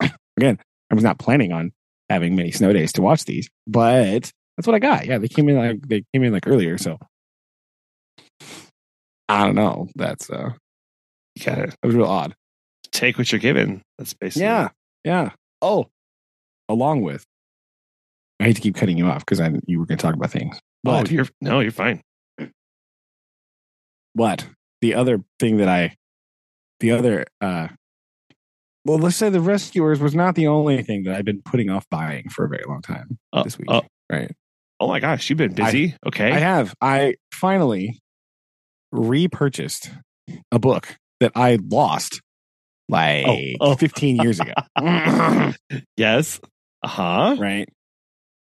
[0.36, 0.58] again,
[0.90, 1.72] I was not planning on
[2.08, 5.06] having many snow days to watch these, but that's what I got.
[5.06, 6.98] Yeah, they came in like they came in like earlier, so
[9.28, 9.88] I don't know.
[9.94, 10.50] That's uh
[11.44, 12.34] gotta that was real odd.
[12.92, 13.82] take what you're given.
[13.98, 14.42] That's basically.
[14.44, 14.68] Yeah.
[15.04, 15.30] Yeah.
[15.62, 15.86] Oh.
[16.68, 17.24] Along with
[18.38, 20.58] I hate to keep cutting you off because I you were gonna talk about things.
[20.86, 22.00] Oh, you're no, you're fine.
[24.14, 24.46] What?
[24.80, 25.94] the other thing that I,
[26.80, 27.68] the other, uh,
[28.86, 31.84] well, let's say the Rescuers was not the only thing that I've been putting off
[31.90, 33.68] buying for a very long time Uh, this week.
[33.70, 34.32] uh, right.
[34.80, 35.94] oh my gosh, you've been busy.
[36.06, 36.32] okay.
[36.32, 36.74] I have.
[36.80, 38.00] I finally
[38.90, 39.90] repurchased
[40.50, 42.22] a book that I lost
[42.88, 43.38] like Oh,
[43.72, 43.74] oh.
[43.76, 44.54] 15 years ago.
[45.98, 46.40] yes.
[46.82, 47.36] Uh huh.
[47.38, 47.68] right.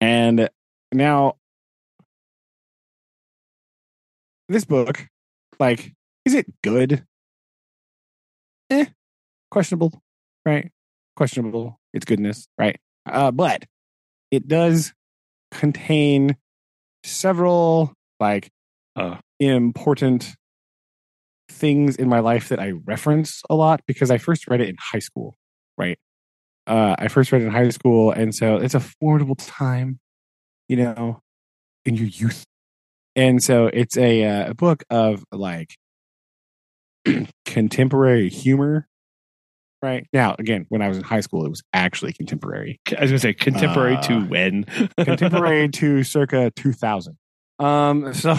[0.00, 0.48] And
[0.92, 1.34] now
[4.53, 5.09] this book,
[5.59, 5.92] like,
[6.24, 7.05] is it good?
[8.70, 8.86] Eh,
[9.50, 9.92] questionable,
[10.46, 10.70] right?
[11.16, 11.80] Questionable.
[11.92, 12.78] Its goodness, right?
[13.07, 13.64] Uh, but
[14.30, 14.92] it does
[15.53, 16.36] contain
[17.05, 18.50] several like
[18.96, 19.18] Uh.
[19.40, 20.36] important
[21.48, 24.76] things in my life that I reference a lot because I first read it in
[24.78, 25.36] high school,
[25.76, 25.98] right?
[26.66, 30.00] Uh, I first read it in high school, and so it's a formidable time,
[30.68, 31.20] you know,
[31.84, 32.44] in your youth.
[33.14, 35.74] And so it's a, uh, a book of like
[37.44, 38.86] contemporary humor.
[39.82, 43.10] Right now, again, when I was in high school, it was actually contemporary, I was
[43.10, 44.64] gonna say contemporary to Uh, when.
[44.96, 47.16] contemporary to circa 2000.
[47.58, 48.36] Um, so,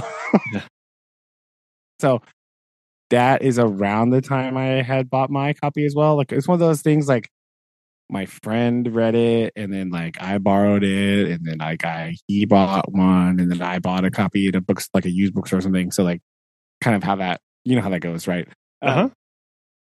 [1.99, 2.21] so
[3.09, 6.15] that is around the time I had bought my copy as well.
[6.15, 7.29] Like it's one of those things like
[8.13, 12.45] my friend read it and then like I borrowed it and then like I he
[12.45, 15.59] bought one and then I bought a copy at a books like a used bookstore
[15.59, 15.91] or something.
[15.91, 16.21] So like
[16.81, 18.47] kind of how that you know how that goes, right?
[18.81, 19.09] Uh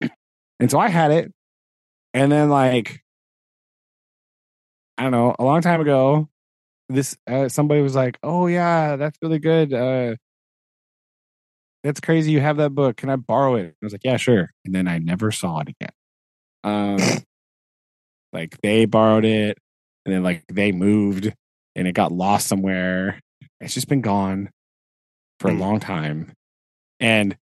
[0.03, 0.09] huh.
[0.61, 1.33] And so I had it.
[2.15, 3.03] And then like
[4.99, 6.29] I don't know, a long time ago,
[6.89, 9.73] this uh, somebody was like, "Oh yeah, that's really good.
[9.75, 10.17] Uh
[11.85, 12.97] that's crazy you have that book.
[12.97, 15.69] Can I borrow it?" I was like, "Yeah, sure." And then I never saw it
[15.69, 15.93] again.
[16.65, 16.99] Um
[18.37, 19.57] like they borrowed it
[20.05, 21.33] and then like they moved
[21.75, 23.19] and it got lost somewhere.
[23.61, 24.51] It's just been gone
[25.41, 25.61] for a Hmm.
[25.61, 26.33] long time.
[27.01, 27.37] And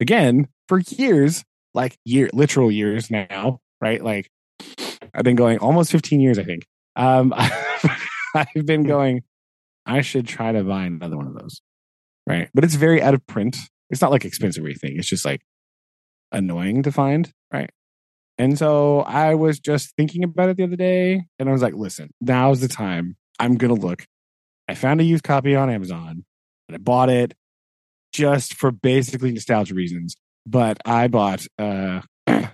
[0.00, 1.42] again, for years,
[1.74, 4.02] like year literal years now, right?
[4.02, 4.28] Like
[5.14, 6.64] I've been going almost 15 years, I think.
[6.96, 7.32] Um
[8.34, 9.22] I've been going,
[9.86, 11.60] I should try to buy another one of those.
[12.26, 12.50] Right.
[12.54, 13.56] But it's very out of print.
[13.90, 14.98] It's not like expensive or anything.
[14.98, 15.40] It's just like
[16.32, 17.30] annoying to find.
[17.52, 17.70] Right.
[18.38, 21.74] And so I was just thinking about it the other day and I was like,
[21.74, 23.16] listen, now's the time.
[23.38, 24.04] I'm going to look.
[24.68, 26.24] I found a used copy on Amazon
[26.68, 27.34] and I bought it
[28.12, 30.16] just for basically nostalgia reasons.
[30.46, 32.02] But I bought uh,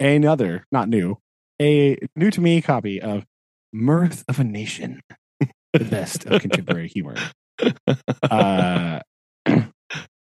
[0.00, 1.18] another, not new,
[1.60, 3.24] a new to me copy of
[3.72, 5.00] Mirth of a Nation,
[5.72, 7.16] the best of contemporary humor.
[8.30, 9.00] Uh,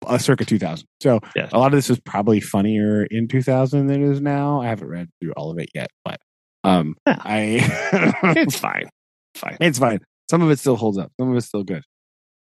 [0.07, 0.87] uh, circa 2000.
[1.03, 1.51] So Yes.
[1.53, 4.61] a lot of this is probably funnier in 2000 than it is now.
[4.63, 6.19] I haven't read through all of it yet, but
[6.65, 7.17] um, Yeah.
[7.21, 8.89] I It's fine.
[9.37, 9.57] Fine.
[9.61, 10.01] it's fine.
[10.31, 11.13] Some of it still holds up.
[11.21, 11.83] Some of it's still good.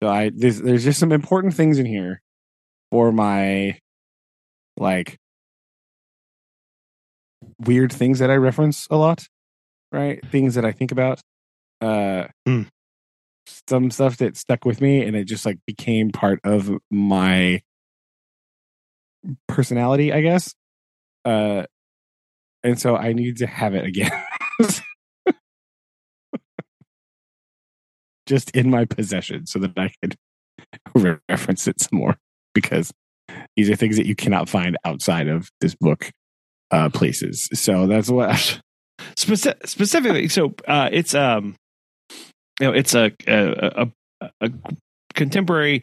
[0.02, 2.20] So I there's there's just some important things in here
[2.90, 3.78] for my
[4.76, 5.16] like
[7.58, 9.24] weird things that I reference a lot,
[9.92, 10.20] right?
[10.30, 11.20] Things that I think about.
[11.80, 12.62] Uh Hmm.
[13.68, 17.60] Some stuff that stuck with me and it just like became part of my
[19.48, 20.54] personality, I guess.
[21.24, 21.64] Uh
[22.62, 24.12] and so I need to have it again.
[28.26, 30.14] just in my possession so that I could
[30.94, 32.16] re- reference it some more
[32.54, 32.92] because
[33.56, 36.10] these are things that you cannot find outside of this book
[36.70, 37.48] uh places.
[37.54, 38.60] So that's what
[39.16, 41.56] Speci- specifically, so uh, it's um,
[42.60, 43.88] you know, it's a a,
[44.20, 44.50] a, a
[45.14, 45.82] contemporary.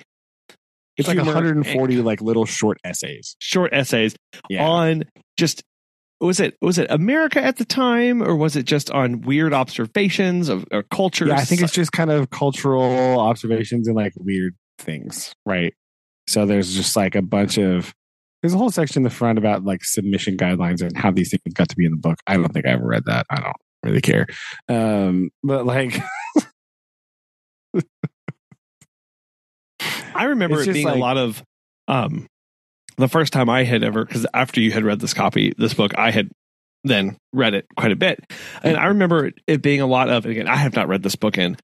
[0.98, 3.36] It's like 140 and like little short essays.
[3.40, 4.16] short essays
[4.50, 4.66] Yeah.
[4.68, 5.04] on
[5.38, 5.62] just
[6.20, 10.50] was it was it America at the time or was it just on weird observations
[10.50, 11.28] of or culture?
[11.28, 15.74] Yeah, I think it's just kind of cultural observations and like weird things, right?
[16.28, 17.94] So there's just like a bunch of
[18.42, 21.54] there's a whole section in the front about like submission guidelines and how these things
[21.54, 22.18] got to be in the book.
[22.26, 23.28] I don't think I ever read that.
[23.30, 24.26] I don't really care.
[24.68, 26.00] Um, but like
[30.18, 31.44] I remember It's it being a lot of
[31.88, 32.28] um
[32.98, 35.94] the first time I had ever because after you had read this copy, this book,
[35.98, 36.30] I had
[36.84, 38.20] then read it quite a bit.
[38.64, 41.38] And I remember it being a lot of again, I have not read this book
[41.38, 41.58] in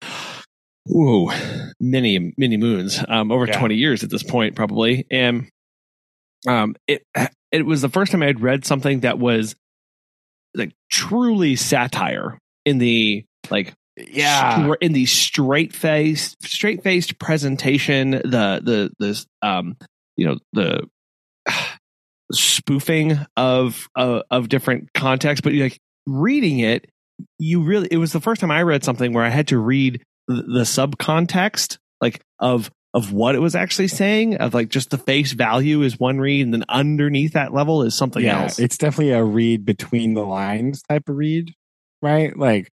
[0.86, 1.32] whoa,
[1.80, 3.58] many, many moons, um, over Yeah.
[3.58, 5.06] 20 years at this point, probably.
[5.10, 5.48] And
[6.48, 7.04] um it
[7.52, 9.56] it was the first time I had read something that was
[10.56, 18.12] like truly satire in the like yeah, stra- in the straight faced straight faced presentation
[18.12, 19.78] the the this um
[20.18, 20.88] you know the
[22.32, 25.78] spoofing of uh, of different contexts but like
[26.08, 26.90] reading it
[27.38, 30.02] you really it was the first time i read something where i had to read
[30.28, 34.98] the, the subcontext like of of what it was actually saying of like just the
[34.98, 38.78] face value is one read and then underneath that level is something yeah, else it's
[38.78, 41.54] definitely a read between the lines type of read,
[42.02, 42.38] right?
[42.38, 42.70] Like,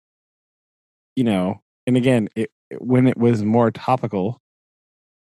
[1.15, 4.39] you know, and again, it, when it was more topical,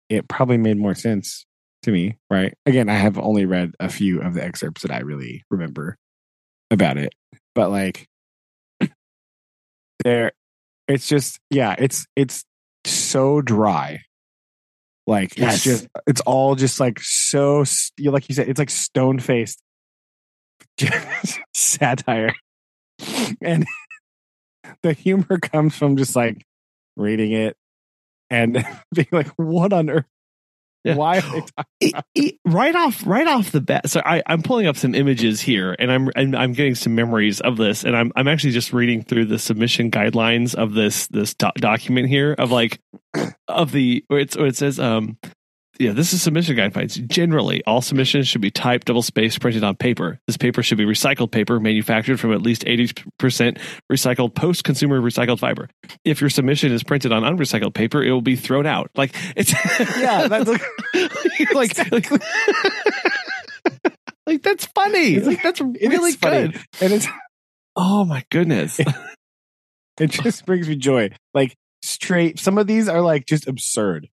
[0.10, 1.46] it probably made more sense
[1.84, 2.54] to me, right?
[2.66, 5.96] Again, I have only read a few of the excerpts that I really remember
[6.72, 7.14] about it,
[7.56, 8.08] but like,
[10.04, 10.32] there,
[10.88, 12.44] it's just, yeah, it's it's
[12.86, 14.02] so dry.
[15.08, 15.56] Like Yes.
[15.56, 17.64] it's just, it's all just like so,
[18.04, 19.62] like you said, it's like stone faced
[21.56, 22.34] satire,
[23.42, 23.66] and
[24.84, 26.46] the humor comes from just like
[26.96, 27.56] reading it
[28.30, 28.54] and
[28.94, 30.06] being like, "What on earth?
[30.84, 30.96] Yeah.
[30.96, 34.76] Why?" Are it, it, right off right off the bat so I, i'm pulling up
[34.76, 38.28] some images here and I'm, and I'm getting some memories of this and i'm i'm
[38.28, 42.80] actually just reading through the submission guidelines of this this do- document here of like
[43.48, 45.18] of the where it's where it says um
[45.80, 47.08] yeah, this is submission guidelines.
[47.08, 50.20] Generally, all submissions should be typed, double spaced, printed on paper.
[50.28, 53.58] This paper should be recycled paper, manufactured from at least 80%
[53.92, 55.70] recycled post consumer recycled fiber.
[56.04, 58.92] If your submission is printed on unrecycled paper, it will be thrown out.
[58.96, 59.54] Like, it's.
[60.00, 60.62] Yeah, that's like,
[61.54, 62.12] like, like,
[64.28, 65.16] like that's funny.
[65.16, 66.50] It's- Like that's it really funny.
[66.50, 66.62] good.
[66.82, 67.08] and it's
[67.76, 68.80] Oh my goodness.
[70.00, 71.10] it just brings me joy.
[71.34, 74.10] Like straight, some of these are like just absurd,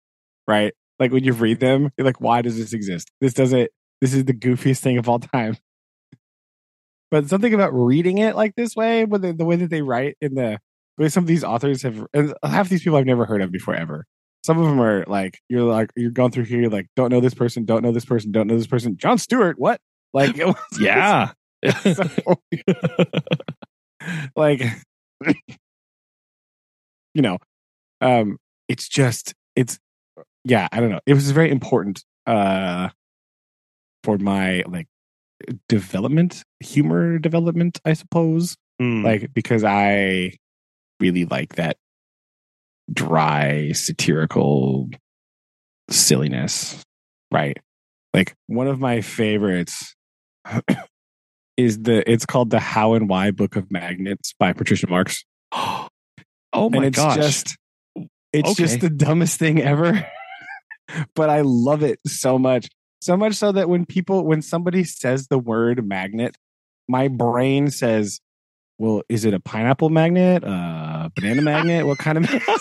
[0.47, 0.73] right?
[1.01, 3.09] Like when you read them, you're like, "Why does this exist?
[3.21, 3.71] This doesn't.
[4.01, 5.57] This is the goofiest thing of all time."
[7.09, 10.15] But something about reading it like this way, with the, the way that they write
[10.21, 10.59] in the
[10.97, 13.51] the way some of these authors have, and half these people I've never heard of
[13.51, 14.05] before ever.
[14.45, 17.19] Some of them are like you're like you're going through here, you're like don't know
[17.19, 18.95] this person, don't know this person, don't know this person.
[18.95, 19.81] Jon Stewart, what?
[20.13, 21.31] Like, was- yeah.
[21.81, 22.41] so-
[24.35, 24.61] like
[27.13, 27.37] you know
[28.01, 28.37] um
[28.67, 29.79] it's just it's
[30.43, 32.89] yeah i don't know it was very important uh
[34.03, 34.87] for my like
[35.69, 39.03] development humor development i suppose Mm.
[39.03, 40.31] like because i
[40.99, 41.77] really like that
[42.91, 44.89] dry satirical
[45.89, 46.83] silliness
[47.31, 47.57] right
[48.13, 49.93] like one of my favorites
[51.57, 55.87] is the it's called the how and why book of magnets by patricia marx oh
[56.53, 57.15] and my it's gosh.
[57.17, 57.57] just
[58.33, 58.63] it's Okay.
[58.63, 60.07] just the dumbest thing ever
[61.15, 62.67] but i love it so much.
[63.01, 66.37] So much so that when people when somebody says the word magnet
[66.87, 68.19] my brain says
[68.77, 71.87] well is it a pineapple magnet uh banana magnet?
[71.87, 72.43] What kind of magnet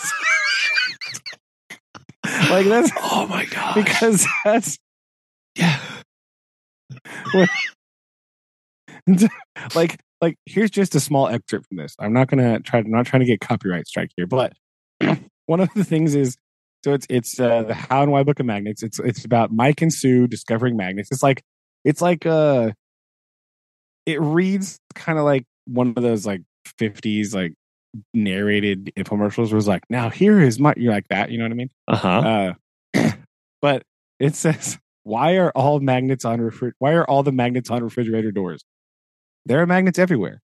[2.49, 4.77] like that's oh my god because that's
[5.55, 5.79] yeah.
[9.75, 11.95] like like here's just a small excerpt from this.
[11.99, 14.53] I'm not gonna try i'm not trying to get copyright strike here but
[15.45, 16.37] one of the things is
[16.83, 19.81] so it's it's uh the how and why book of magnets it's it's about mike
[19.81, 21.41] and sue discovering magnets it's like
[21.85, 22.71] it's like uh
[24.05, 26.41] it reads kind of like one of those like
[26.79, 27.53] 50s like
[28.13, 31.51] narrated infomercials where it's like now here is my you're like that you know what
[31.51, 32.53] i mean Uh-huh.
[32.95, 33.11] uh,
[33.61, 33.83] but
[34.19, 38.31] it says, "Why are all magnets on refri- Why are all the magnets on refrigerator
[38.31, 38.63] doors?
[39.47, 40.41] There are magnets everywhere,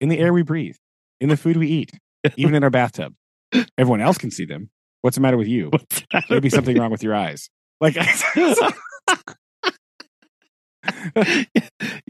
[0.00, 0.76] in the air we breathe,
[1.20, 1.90] in the food we eat,
[2.36, 3.14] even in our bathtub.
[3.76, 4.70] Everyone else can see them.
[5.02, 5.70] What's the matter with you?
[6.12, 6.24] That?
[6.28, 7.48] Maybe something wrong with your eyes.
[7.80, 7.94] Like,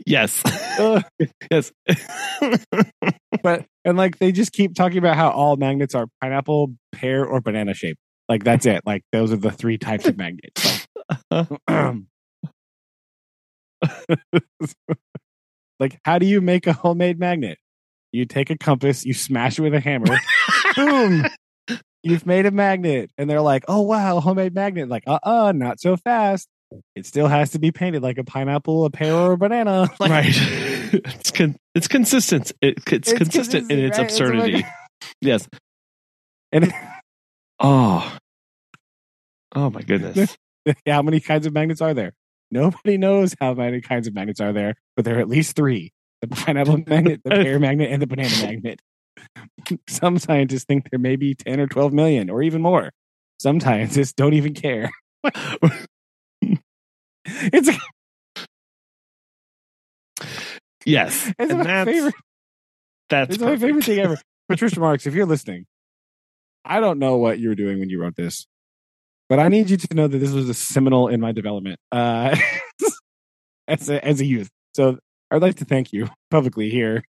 [0.06, 0.42] yes.
[0.78, 1.02] uh,
[1.50, 1.72] yes.
[3.42, 7.40] but and like they just keep talking about how all magnets are pineapple, pear, or
[7.40, 7.98] banana shaped.
[8.28, 8.82] Like that's it.
[8.86, 10.86] Like those are the three types of magnets.
[15.80, 17.58] like how do you make a homemade magnet?
[18.12, 20.16] You take a compass, you smash it with a hammer,
[20.76, 21.24] boom.
[22.02, 23.10] You've made a magnet.
[23.18, 24.88] And they're like, oh wow, homemade magnet.
[24.88, 26.48] Like, uh-uh, not so fast.
[26.94, 29.88] It still has to be painted like a pineapple, a pear, or a banana.
[30.00, 30.26] Like, right.
[30.92, 32.52] it's con- it's consistent.
[32.60, 34.04] It, it's, it's, consistent, in its right?
[34.04, 34.54] absurdity.
[34.54, 35.48] It's like, yes.
[36.52, 36.72] And
[37.60, 38.16] oh,
[39.54, 40.36] oh my goodness!
[40.86, 42.12] How many kinds of magnets are there?
[42.50, 45.92] Nobody knows how many kinds of magnets are there, but there are at least three:
[46.22, 48.80] the pineapple magnet, the pear magnet, and the banana magnet.
[49.88, 52.90] Some scientists think there may be ten or twelve million, or even more.
[53.38, 54.90] Some scientists don't even care.
[57.24, 57.70] it's
[60.84, 61.32] Yes.
[61.38, 62.14] It's my that's, favorite.
[63.08, 64.18] That's it's my favorite thing ever.
[64.48, 65.66] Patricia Marx, if you're listening,
[66.64, 68.46] I don't know what you were doing when you wrote this,
[69.28, 72.36] but I need you to know that this was a seminal in my development uh,
[73.68, 74.50] as a, as a youth.
[74.74, 74.98] So
[75.30, 77.04] I'd like to thank you publicly here,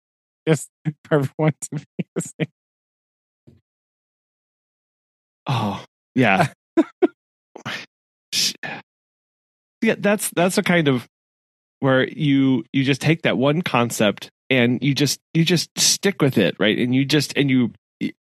[0.49, 0.69] just
[1.05, 1.85] for everyone to be
[2.15, 2.47] the same.
[5.47, 5.83] Oh
[6.15, 6.47] yeah,
[9.81, 9.95] yeah.
[9.97, 11.07] That's that's a kind of
[11.79, 16.37] where you you just take that one concept and you just you just stick with
[16.37, 17.71] it right and you just and you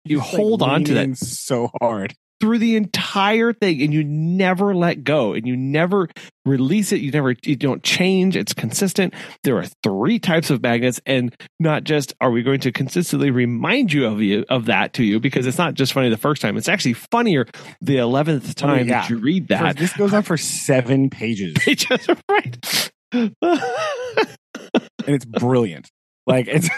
[0.04, 4.76] you hold like on to that so hard through the entire thing and you never
[4.76, 6.10] let go and you never
[6.46, 7.02] release it.
[7.02, 8.36] You never you don't change.
[8.36, 9.14] It's consistent.
[9.44, 13.94] There are three types of magnets and not just are we going to consistently remind
[13.94, 16.58] you of you of that to you because it's not just funny the first time.
[16.58, 17.46] It's actually funnier
[17.82, 19.02] the 11th time oh, yeah.
[19.02, 19.78] that you read that.
[19.78, 21.54] This goes on for seven pages.
[21.56, 22.92] Pages right.
[23.12, 25.90] And it's brilliant.
[26.28, 26.70] Like it's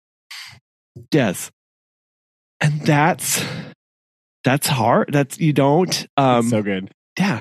[1.12, 1.50] yes,
[2.60, 3.44] and that's
[4.44, 5.10] that's hard.
[5.12, 6.06] That's you don't.
[6.16, 6.90] Um, it's so good.
[7.18, 7.40] Yeah,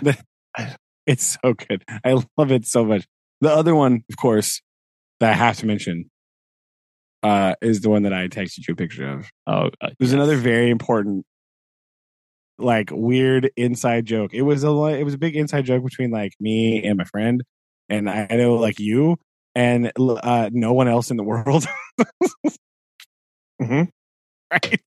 [1.07, 1.83] it's so good.
[2.03, 3.05] I love it so much.
[3.41, 4.61] The other one, of course,
[5.19, 6.09] that I have to mention
[7.23, 9.29] uh, is the one that I texted you a picture of.
[9.47, 10.13] Oh, uh, there's yes.
[10.13, 11.25] another very important,
[12.57, 14.33] like weird inside joke.
[14.33, 17.43] It was a it was a big inside joke between like me and my friend
[17.89, 19.17] and I know like you
[19.55, 21.65] and uh, no one else in the world.
[23.61, 23.83] mm-hmm.
[24.51, 24.81] Right?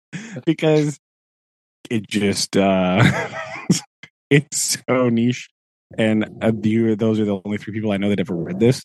[0.46, 0.98] Because
[1.90, 3.28] it just uh
[4.30, 5.48] it's so niche
[5.98, 8.82] and uh, you those are the only three people I know that ever read this.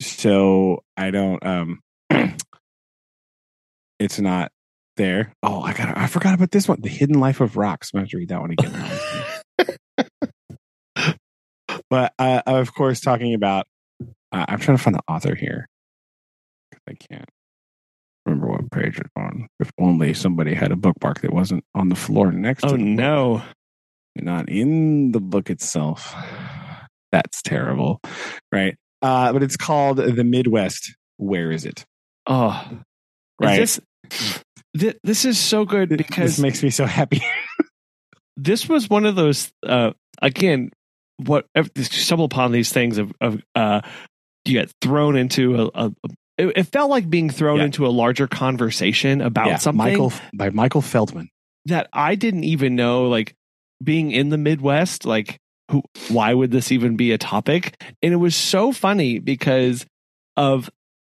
[0.00, 1.80] So I don't um
[3.98, 4.52] it's not
[4.96, 5.32] there.
[5.42, 6.80] Oh, I got I forgot about this one.
[6.80, 7.90] The Hidden Life of Rocks.
[7.92, 8.72] I'm gonna have to read that one again.
[11.90, 13.66] But uh, of course, talking about,
[14.32, 15.68] uh, I'm trying to find the author here.
[16.88, 17.28] I can't
[18.26, 19.46] remember what page it's on.
[19.58, 23.42] If only somebody had a bookmark that wasn't on the floor next oh, to no.
[24.16, 26.14] Not in the book itself.
[27.12, 28.00] That's terrible.
[28.52, 28.76] Right.
[29.02, 30.94] Uh, but it's called The Midwest.
[31.16, 31.84] Where is it?
[32.26, 32.68] Oh,
[33.40, 33.58] right.
[33.58, 33.80] This,
[34.76, 37.22] th- this is so good because this makes me so happy.
[38.36, 40.70] this was one of those, uh, again,
[41.16, 41.46] what
[41.76, 43.80] stumble upon these things of, of uh,
[44.44, 45.92] you get thrown into a, a
[46.40, 47.66] it, it, felt like being thrown yeah.
[47.66, 51.28] into a larger conversation about yeah, something Michael by Michael Feldman.
[51.66, 53.34] that I didn't even know like
[53.82, 55.38] being in the Midwest like
[55.70, 57.80] who why would this even be a topic?
[58.02, 59.86] And it was so funny because
[60.36, 60.70] of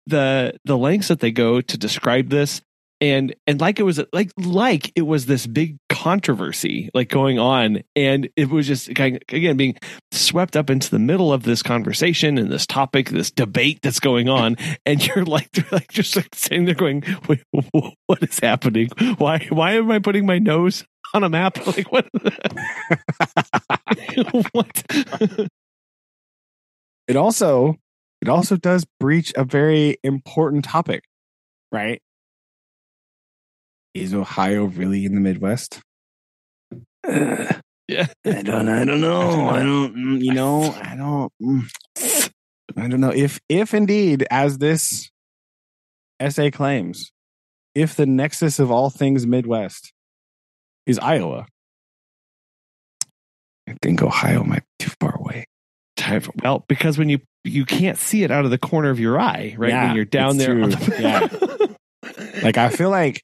[0.07, 2.61] the the lengths that they go to describe this
[3.03, 7.83] and and like it was like like it was this big controversy like going on.
[7.97, 9.77] And it was just again being
[10.13, 14.29] swept up into the middle of this conversation and this topic this debate that's going
[14.29, 14.57] on.
[14.87, 17.43] And you're like like just like sitting there going Wait,
[18.07, 18.89] what is happening?
[19.19, 21.59] Why why am i putting my nose on a map?
[21.67, 22.07] Like what?
[24.53, 24.85] What?
[27.09, 27.77] It also
[28.21, 31.05] it also does breach a very important topic
[31.73, 32.01] right
[33.95, 35.81] is Ohio really in the Midwest?
[37.07, 37.53] Uh,
[37.89, 38.69] yeah, I don't.
[38.69, 39.49] I don't know.
[39.49, 39.95] I don't.
[39.97, 40.63] Mm, you know.
[40.83, 41.33] I don't.
[41.43, 42.31] Mm.
[42.77, 45.11] I don't know if, if indeed, as this
[46.19, 47.13] essay claims,
[47.75, 49.93] if the nexus of all things Midwest
[50.87, 51.47] is Iowa,
[53.69, 55.47] I think Ohio might be too far away.
[56.43, 59.55] Well, because when you you can't see it out of the corner of your eye,
[59.57, 59.71] right?
[59.71, 62.41] Yeah, when you're down there, the- yeah.
[62.43, 63.23] like I feel like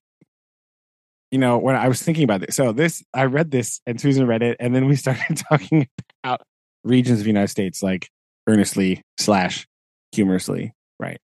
[1.30, 4.26] you know, when I was thinking about this, so this, I read this and Susan
[4.26, 5.86] read it, and then we started talking
[6.24, 6.42] about
[6.84, 8.08] regions of the United States, like
[8.46, 9.66] earnestly slash
[10.12, 11.18] humorously, right?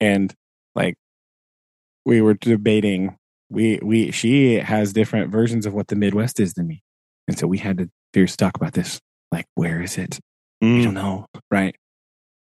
[0.00, 0.32] And
[0.74, 0.94] like,
[2.06, 3.16] we were debating.
[3.50, 6.82] We we she has different versions of what the Midwest is than me,
[7.28, 9.00] and so we had to fierce talk about this.
[9.30, 10.18] Like, where is it?
[10.60, 10.84] We Mm.
[10.84, 11.76] don't know, right?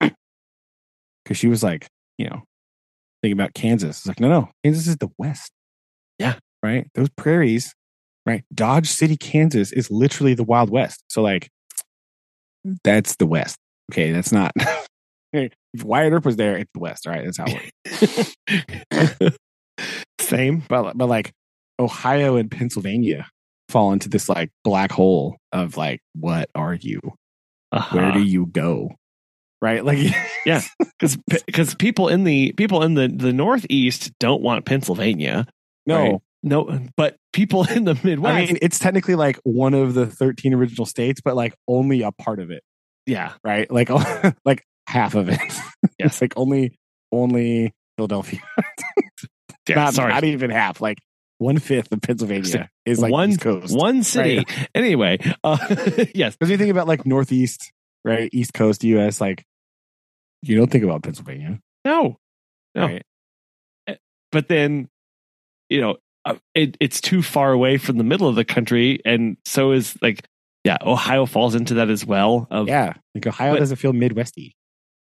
[0.00, 1.86] Because she was like,
[2.18, 2.42] you know,
[3.22, 3.98] thinking about Kansas.
[3.98, 5.50] It's like, no, no, Kansas is the West.
[6.18, 6.36] Yeah.
[6.66, 6.88] Right.
[6.94, 7.74] Those prairies,
[8.24, 8.44] right?
[8.54, 11.04] Dodge City, Kansas, is literally the Wild West.
[11.08, 11.48] So, like,
[12.84, 13.56] that's the West.
[13.92, 14.52] Okay, that's not.
[15.32, 15.52] if
[15.82, 17.06] Wyatt Earp was there, it's the West.
[17.06, 18.34] All right, that's how it
[19.20, 19.36] works.
[20.20, 20.62] Same.
[20.68, 21.32] but but like
[21.78, 23.28] Ohio and Pennsylvania
[23.68, 27.00] fall into this like black hole of like, what are you?
[27.72, 27.96] Uh-huh.
[27.96, 28.90] Where do you go?
[29.62, 29.98] Right, like
[30.46, 35.46] yeah, because because people in the people in the the Northeast don't want Pennsylvania.
[35.86, 36.02] no.
[36.02, 36.20] Right.
[36.42, 40.54] No, but people in the Midwest, I mean, it's technically like one of the 13
[40.54, 42.62] original states, but like only a part of it,
[43.06, 43.70] yeah, right?
[43.70, 43.90] Like,
[44.44, 45.40] like half of it.
[45.98, 46.12] Yes.
[46.14, 46.76] it's like only,
[47.10, 48.40] only Philadelphia.
[49.68, 49.74] yeah.
[49.76, 50.80] not, sorry, not even half.
[50.80, 50.98] Like
[51.38, 53.74] one fifth of Pennsylvania is like one East Coast.
[53.76, 54.44] one city.
[54.74, 55.56] Anyway, uh,
[56.14, 57.72] yes, Because you think about like Northeast,
[58.04, 58.28] right?
[58.32, 59.44] East Coast US, like
[60.42, 62.16] you don't think about Pennsylvania, no,
[62.74, 62.86] No.
[62.86, 63.02] right?
[64.32, 64.88] but then
[65.70, 65.96] you know
[66.54, 70.26] it, it's too far away from the middle of the country, and so is like
[70.64, 72.46] yeah, Ohio falls into that as well.
[72.50, 74.52] Of Yeah, like Ohio But- doesn't feel Midwesty.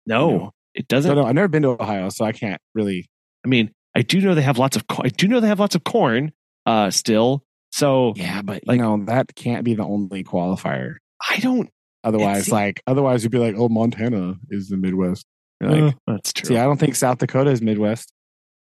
[0.06, 0.52] no, you know.
[0.76, 1.14] it doesn't.
[1.16, 3.08] No, I've never been to Ohio, so I can't really.
[3.46, 4.88] I mean, I do know they have lots of.
[4.88, 6.32] co- I do know they have lots of corn.
[6.66, 10.96] Uh, still, so Yeah, but Like- you know that can't be the only qualifier.
[11.30, 11.70] I don't.
[12.04, 15.26] Otherwise, seems- like otherwise, you'd be like, oh, Montana is the Midwest.
[15.60, 16.48] You're like, uh, that's true.
[16.48, 18.14] see, I don't think South Dakota is Midwest.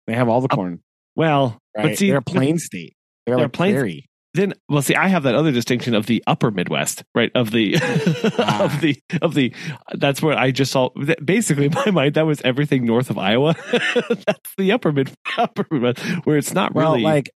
[0.08, 0.82] They have all the Uh, corn,
[1.16, 1.89] well, right?
[1.89, 2.93] but see, they're a plain state.
[3.26, 4.09] They're, they're like plain- prairie.
[4.36, 7.76] then well see i have that other distinction of the upper midwest right of the
[8.38, 8.66] Ah.
[8.66, 9.51] of the of the
[9.95, 10.89] that's where i just saw
[11.24, 15.66] basically in my mind that was everything north of iowa that's the upper mid upper
[15.72, 17.30] midwest where it's not Well, really like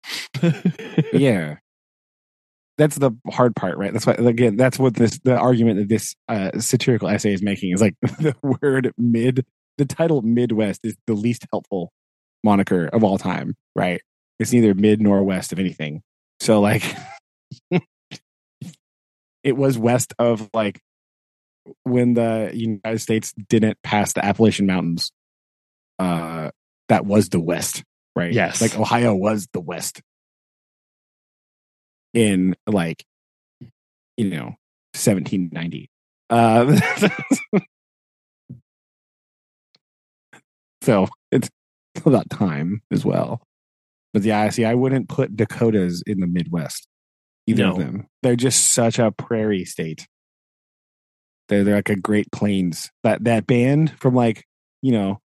[1.12, 1.56] yeah,
[2.76, 3.92] that's the hard part, right?
[3.92, 7.72] That's why again, that's what this the argument that this uh, satirical essay is making
[7.72, 9.44] is like the word mid.
[9.78, 11.90] The title Midwest is the least helpful
[12.44, 14.00] moniker of all time, right?
[14.38, 16.02] It's neither mid nor west of anything.
[16.40, 16.84] So like,
[19.42, 20.80] it was west of like
[21.82, 25.12] when the United States didn't pass the Appalachian Mountains.
[25.98, 26.50] Uh,
[26.88, 27.82] that was the west,
[28.14, 28.32] right?
[28.32, 28.60] Yes.
[28.60, 30.00] like Ohio was the west
[32.14, 33.04] in like
[34.16, 34.56] you know
[34.94, 35.90] 1790
[36.30, 36.80] uh
[40.82, 41.48] so it's
[42.06, 43.42] about time as well.
[44.14, 46.88] But yeah i see i wouldn't put dakotas in the midwest
[47.46, 48.06] either of them.
[48.22, 50.06] They're just such a prairie state.
[51.48, 52.90] They're, they're like a great plains.
[53.04, 54.44] That that band from like
[54.82, 55.18] you know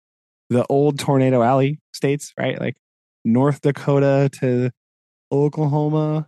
[0.50, 2.60] the old tornado alley states right?
[2.60, 2.76] Like
[3.24, 4.70] north dakota to
[5.30, 6.26] oklahoma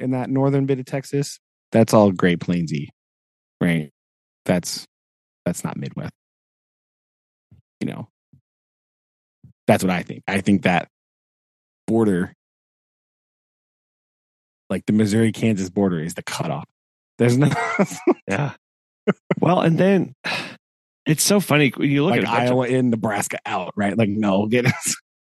[0.00, 1.38] in that northern bit of Texas,
[1.72, 2.88] that's all Great Plainsy,
[3.60, 3.90] right?
[4.44, 4.86] That's
[5.44, 6.12] that's not Midwest.
[7.80, 8.08] You know,
[9.66, 10.22] that's what I think.
[10.26, 10.88] I think that
[11.86, 12.32] border,
[14.70, 16.64] like the Missouri Kansas border, is the cutoff.
[17.18, 17.50] There's no
[18.28, 18.54] yeah
[19.40, 20.14] well and then
[21.06, 23.74] it's so funny when you look like at a bunch of- Iowa in, Nebraska out,
[23.76, 23.96] right?
[23.96, 24.96] Like no, get us.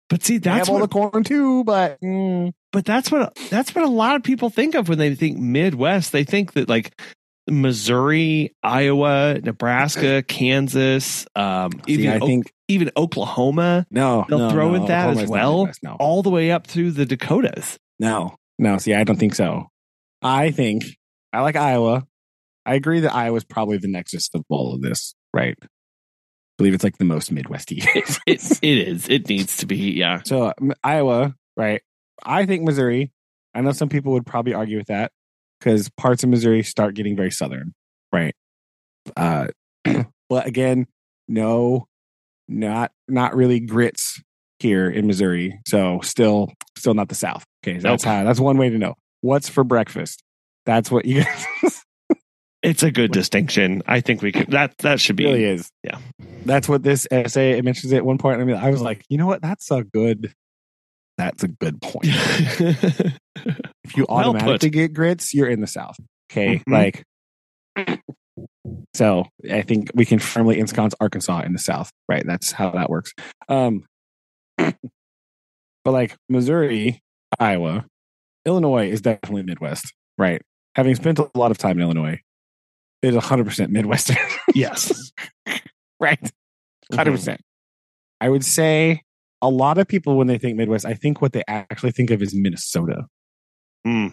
[0.09, 3.73] but see that's have all what, the corn too, but mm, but that's what that's
[3.73, 6.99] what a lot of people think of when they think midwest they think that like
[7.47, 14.69] missouri iowa nebraska kansas um see, even I think even oklahoma no, They'll no, throw
[14.69, 15.69] no, in that as Oklahoma's not well?
[15.83, 17.77] No, all the way up through the Dakotas.
[17.99, 18.77] No, no.
[18.77, 19.67] See, I don't think so.
[20.21, 20.83] I think
[21.31, 22.05] I like Iowa.
[22.65, 25.55] I agree that Iowa's probably the nexus of all of this, right?
[25.61, 25.67] I
[26.57, 27.85] believe it's like the most Midwesty.
[28.27, 29.07] It, it is.
[29.09, 29.91] It needs to be.
[29.91, 30.21] Yeah.
[30.23, 31.81] so um, Iowa, right?
[32.23, 33.11] I think Missouri.
[33.53, 35.11] I know some people would probably argue with that
[35.59, 37.73] because parts of Missouri start getting very southern,
[38.11, 38.35] right?
[39.15, 39.47] Uh,
[40.29, 40.87] but again,
[41.27, 41.87] no,
[42.47, 44.21] not not really grits
[44.59, 45.59] here in Missouri.
[45.67, 47.43] So still, still not the South.
[47.63, 48.23] Okay, so that's how.
[48.23, 50.21] That's one way to know what's for breakfast.
[50.65, 51.45] That's what you guys
[52.63, 53.83] It's a good distinction.
[53.85, 54.49] I think we could.
[54.49, 55.25] That that should be.
[55.25, 55.69] really is.
[55.83, 55.99] Yeah.
[56.45, 58.41] that's what this essay it mentions it at one point.
[58.41, 59.41] I mean, I was like, you know what?
[59.43, 60.33] That's a good.
[61.17, 62.07] That's a good point.
[63.83, 64.73] If you automatically put.
[64.73, 65.95] get grits, you're in the South.
[66.31, 66.71] Okay, Mhm.
[66.71, 67.03] like.
[68.93, 72.23] So I think we can firmly ensconce Arkansas in the South, right?
[72.25, 73.13] That's how that works.
[73.49, 73.83] Um,
[74.57, 74.75] but
[75.85, 77.01] like Missouri,
[77.39, 77.85] Iowa,
[78.45, 80.41] Illinois is definitely Midwest, right?
[80.75, 82.19] Having spent a lot of time in Illinois,
[83.01, 84.17] it is 100% Midwestern,
[84.55, 85.11] yes.
[85.99, 86.31] right?
[86.91, 87.37] 100%.
[88.21, 89.01] I would say
[89.41, 92.21] a lot of people when they think Midwest, I think what they actually think of
[92.21, 93.05] is Minnesota.
[93.85, 94.07] Hmm.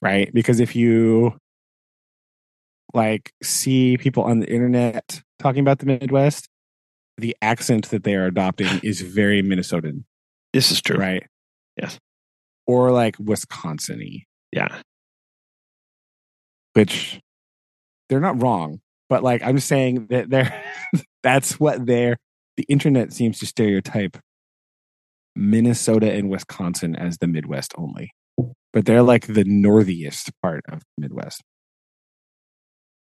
[0.00, 0.32] Right?
[0.32, 1.36] Because if you
[2.94, 6.48] like see people on the internet talking about the Midwest,
[7.18, 10.04] the accent that they are adopting is very Minnesotan,
[10.52, 10.96] This is true.
[10.96, 11.26] right?
[11.76, 11.98] Yes.
[12.66, 14.80] Or like Wisconsin y, Yeah.
[16.74, 17.20] which
[18.08, 20.52] they're not wrong, but like I'm just saying that they're
[21.22, 22.16] that's what they're
[22.56, 24.18] the internet seems to stereotype
[25.36, 28.10] Minnesota and Wisconsin as the Midwest only.
[28.72, 31.42] But they're like the northiest part of the Midwest.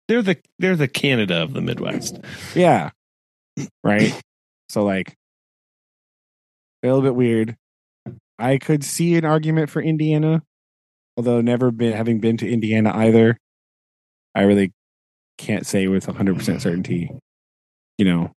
[0.09, 2.19] They're the they're the Canada of the Midwest.
[2.55, 2.91] Yeah.
[3.83, 4.21] Right?
[4.69, 5.15] so like
[6.83, 7.57] a little bit weird.
[8.39, 10.43] I could see an argument for Indiana,
[11.17, 13.39] although never been having been to Indiana either.
[14.35, 14.73] I really
[15.39, 17.11] can't say with 100% certainty,
[17.97, 18.33] you know,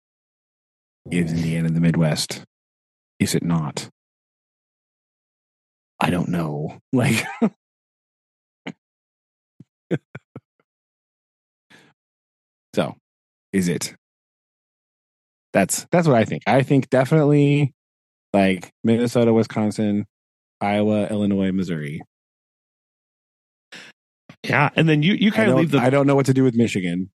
[1.11, 2.45] is Indiana the Midwest?
[3.19, 3.89] Is it not?
[6.01, 6.79] I don't know.
[6.93, 7.25] Like
[12.77, 12.95] So,
[13.55, 13.95] is it?
[15.55, 16.43] That's that's what I think.
[16.47, 17.73] I think definitely
[18.35, 20.05] like Minnesota, Wisconsin,
[20.61, 22.03] Iowa, Illinois, Missouri.
[24.45, 26.45] Yeah, and then you you kind of leave the I don't know what to do
[26.45, 27.11] with Michigan.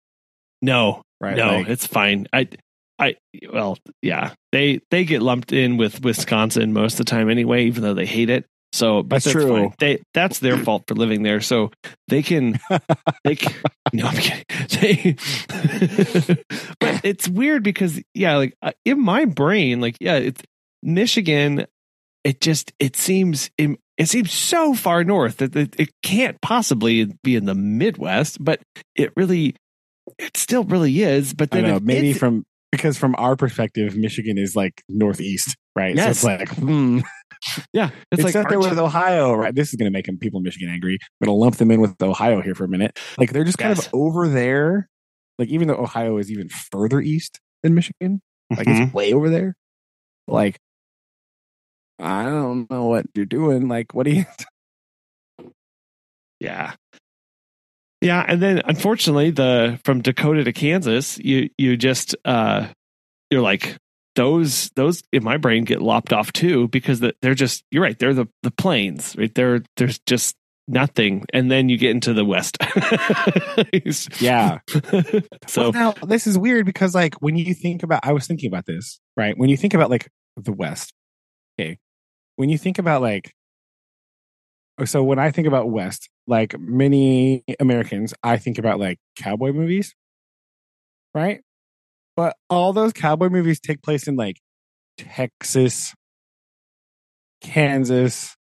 [0.64, 1.38] no Right?
[1.38, 2.26] no Like, it's fine.
[2.34, 2.48] I
[2.98, 3.18] I
[3.54, 7.84] well yeah they they get lumped in with Wisconsin most of the time anyway, even
[7.84, 8.48] though they hate it.
[8.74, 9.48] So but That's true.
[9.48, 9.74] fine.
[9.80, 11.42] They that's their fault for living there.
[11.42, 11.72] So
[12.08, 12.60] they can
[13.24, 13.54] they can,
[13.94, 14.46] no I'm kidding.
[14.80, 15.18] They,
[16.80, 20.42] but it's weird because yeah, like uh, in my brain, like yeah, it's
[20.82, 21.66] Michigan.
[22.24, 27.12] It just it seems it, it seems so far north that it, it can't possibly
[27.24, 28.62] be in the Midwest, but
[28.96, 29.56] it really
[30.18, 31.34] it still really is.
[31.34, 35.96] But then know, maybe from because from our perspective, Michigan is like northeast, right?
[35.96, 36.20] Yes.
[36.20, 37.00] So it's like, hmm.
[37.74, 39.54] Yeah, it's, It's, like there with Ohio, right?
[39.54, 40.94] This is going to make people in Michigan angry.
[41.02, 42.98] I'm going to lump them in with Ohio here for a minute.
[43.18, 43.88] Like they're just kind Yes.
[43.88, 44.88] of over there.
[45.40, 48.22] Like even though Ohio is even further east than Michigan,
[48.56, 48.86] like Mhm.
[48.86, 49.56] it's way over there.
[50.28, 50.60] Like
[52.00, 53.68] I don't know what you're doing.
[53.68, 54.26] Like what do you?
[56.40, 56.74] Yeah.
[58.02, 62.68] Yeah, and then unfortunately the from Dakota to Kansas, you you just uh
[63.30, 63.78] you're like
[64.16, 68.14] those those in my brain get lopped off too because they're just you're right, they're
[68.14, 69.34] the the plains, right?
[69.34, 70.36] They're there's just
[70.68, 72.58] nothing and then you get into the west.
[74.22, 74.60] Yeah.
[75.48, 78.48] so Well, now this is weird because like when you think about, I was thinking
[78.48, 79.38] about this, right?
[79.38, 80.94] When you think about like the West,
[81.60, 81.78] okay,
[82.36, 83.34] when you think about like,
[84.86, 89.94] so when I think about West, like many Americans, I think about like cowboy movies,
[91.14, 91.42] right?
[92.16, 94.38] But all those cowboy movies take place in like
[94.98, 95.94] Texas,
[97.42, 98.36] Kansas,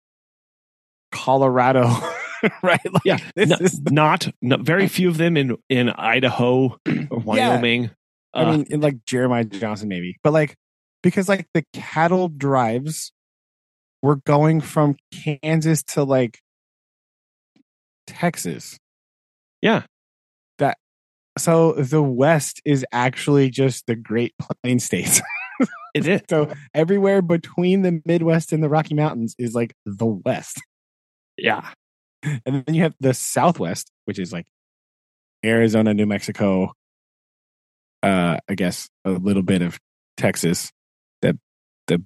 [1.12, 1.84] Colorado,
[2.62, 2.80] right?
[2.92, 6.78] Like, Yeah, this no- is not, no, very few of them in in Idaho
[7.10, 7.90] or Wyoming.
[8.34, 10.54] I Uh, mean, in like Jeremiah Johnson, maybe, but like
[11.02, 13.12] because like the cattle drives
[14.02, 16.38] were going from Kansas to like
[18.06, 18.78] Texas.
[19.62, 19.84] Yeah.
[21.38, 25.20] So the West is actually just the Great Plain states.
[25.94, 26.20] it is.
[26.28, 30.60] so everywhere between the Midwest and the Rocky Mountains is like the West.
[31.36, 31.68] Yeah.
[32.22, 34.46] And then you have the Southwest, which is like
[35.44, 36.72] Arizona, New Mexico,
[38.02, 39.78] uh, I guess a little bit of
[40.16, 40.72] Texas,
[41.22, 41.38] the
[41.86, 42.02] the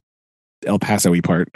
[0.66, 1.48] El Paso part,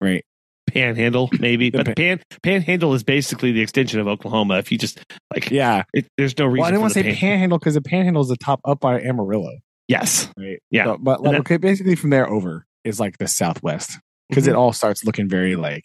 [0.00, 0.24] right?
[0.66, 4.58] Panhandle, maybe, The but the pan Panhandle is basically the extension of Oklahoma.
[4.58, 4.98] If you just
[5.32, 5.84] like, Yeah.
[5.94, 6.58] it, there's no reason.
[6.60, 8.80] Well, I didn't want to say pan- Panhandle because the Panhandle is the top up
[8.80, 9.52] by Amarillo,
[9.88, 10.58] Yes, right?
[10.70, 10.84] Yeah.
[10.84, 13.98] So- but like, And okay, basically from there over is like the Southwest
[14.28, 14.58] because it Mm-hmm.
[14.58, 15.82] all starts looking very like.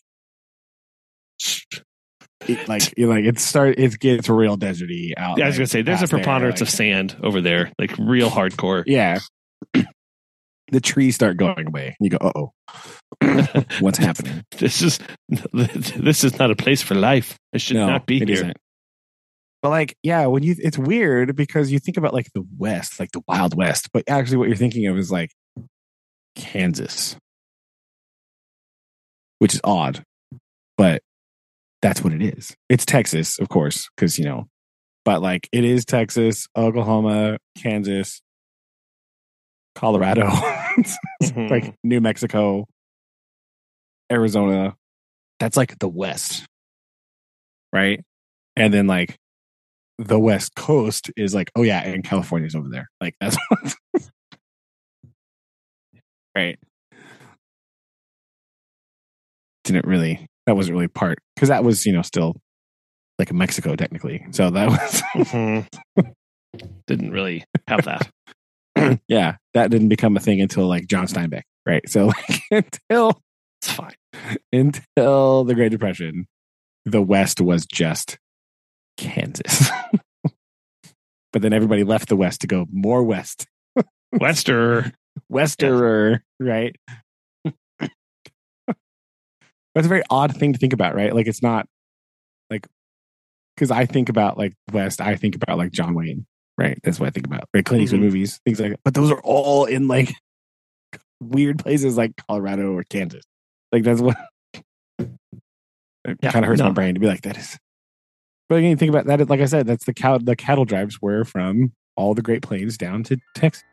[2.47, 5.38] It, like you like it start it gets real deserty out.
[5.38, 7.71] Yeah, I was gonna say there's a past there, preponderance like- of sand over there,
[7.77, 8.84] like real hardcore.
[8.88, 9.19] Yeah.
[10.72, 11.95] The trees start going away.
[11.99, 13.63] And you go, uh oh.
[13.80, 14.43] What's happening?
[14.57, 14.99] This is
[15.53, 17.38] this is not a place for life.
[17.53, 18.38] I should not be it here.
[18.38, 18.57] isn't.
[19.61, 23.11] But like, yeah, when you it's weird because you think about like the West, like
[23.11, 25.32] the Wild West, but actually what you're thinking of is like
[26.36, 27.15] Kansas.
[29.39, 30.03] Which is odd.
[30.78, 31.03] But
[31.82, 32.55] that's what it is.
[32.69, 34.47] It's Texas, of course, because you know,
[35.05, 38.22] but like it is Texas, Oklahoma, Kansas,
[39.76, 40.28] Colorado,
[41.24, 41.49] Mhm.
[41.49, 42.65] like New Mexico,
[44.11, 44.76] Arizona.
[45.39, 46.45] That's like the West.
[47.74, 48.01] Right?
[48.55, 49.17] And then like
[49.97, 52.89] the West Coast is like, oh yeah, and California's over there.
[52.99, 53.38] Like that's
[56.36, 56.57] Right.
[59.63, 62.36] didn't really that wasn't really part because that was you know still
[63.19, 64.26] like Mexico technically.
[64.32, 65.67] So that was Mhm.
[66.88, 68.09] Didn't really have that.
[69.07, 71.88] yeah, that didn't become a thing until like John Steinbeck, right?
[71.89, 73.21] So like until
[73.61, 73.95] It's fine.
[74.51, 76.27] until the Great Depression,
[76.86, 78.17] the West was just
[78.97, 79.69] Kansas.
[81.34, 83.47] but then everybody left the West to go more west,
[84.11, 84.91] Wester.
[85.32, 86.75] westerer, right?
[89.73, 91.13] That's a very odd thing to think about, right?
[91.15, 91.65] Like it's not
[92.49, 92.67] like
[93.55, 96.25] because I think about like West, I think about like John Wayne,
[96.58, 96.78] right?
[96.84, 97.43] That's what I think about.
[97.54, 98.06] Right, Clint Eastwood Mhm.
[98.06, 98.80] movies, things like that.
[98.84, 100.14] But those are all in like
[101.22, 103.24] weird places like Colorado or Kansas.
[103.72, 104.18] Like that's what
[104.99, 105.10] it
[106.22, 106.66] Yeah, kind of hurts no.
[106.68, 107.58] my brain to be like that is.
[108.49, 109.30] But again, think about that.
[109.30, 110.18] Like I said, that's the cow.
[110.18, 113.64] The cattle drives were from all the Great Plains down to Texas.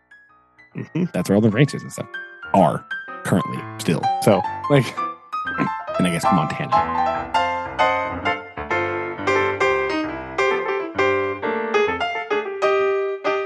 [0.77, 1.11] Mhm.
[1.13, 2.07] That's where all the ranches and stuff
[2.55, 2.87] are
[3.25, 4.03] currently still.
[4.23, 4.87] So like,
[5.99, 7.48] and I guess Montana.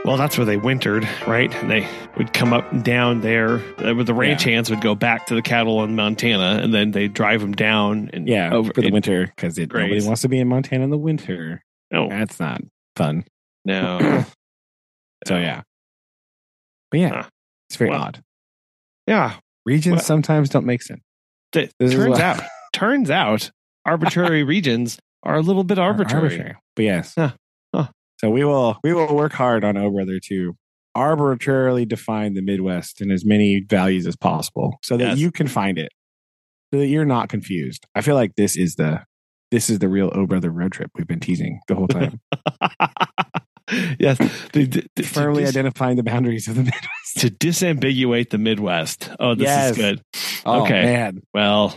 [0.04, 1.54] Well, that's where they wintered, right?
[1.56, 1.86] And they
[2.18, 3.60] would come up and down there.
[3.78, 4.54] Uh, the ranch Yeah.
[4.54, 8.10] hands would go back to the cattle in Montana, and then they drive them down
[8.12, 10.04] and Yeah, over for the it- winter because nobody graze.
[10.06, 11.62] wants to be in Montana in the winter.
[11.92, 12.62] No, That's not
[12.96, 13.24] fun.
[13.64, 14.24] no,
[15.28, 15.62] So yeah,
[16.90, 17.28] but yeah, Huh.
[17.70, 18.22] it's very Well, odd.
[19.06, 19.34] yeah.
[19.64, 21.00] Regions well- sometimes don't make sense.
[21.52, 22.42] Turns out,
[22.72, 23.52] turns out,
[23.86, 26.56] arbitrary regions are a little bit Ar- arbitrary.
[26.74, 27.14] But yes.
[27.16, 27.34] Huh.
[28.22, 30.56] So we will we will work hard on O Brother to
[30.94, 35.18] arbitrarily define the Midwest in as many values as possible so that Yes.
[35.18, 35.90] you can find it.
[36.72, 37.84] So that you're not confused.
[37.94, 39.02] I feel like this is the
[39.50, 42.20] this is the real O Brother road trip we've been teasing the whole time.
[43.98, 44.18] yes,
[44.52, 47.18] to, to- to Firmly identifying the boundaries of the Midwest.
[47.18, 49.10] to disambiguate the Midwest.
[49.18, 49.70] Oh, this Yes.
[49.72, 50.02] is good.
[50.46, 50.82] Oh, Okay.
[50.84, 51.22] man.
[51.34, 51.74] Well,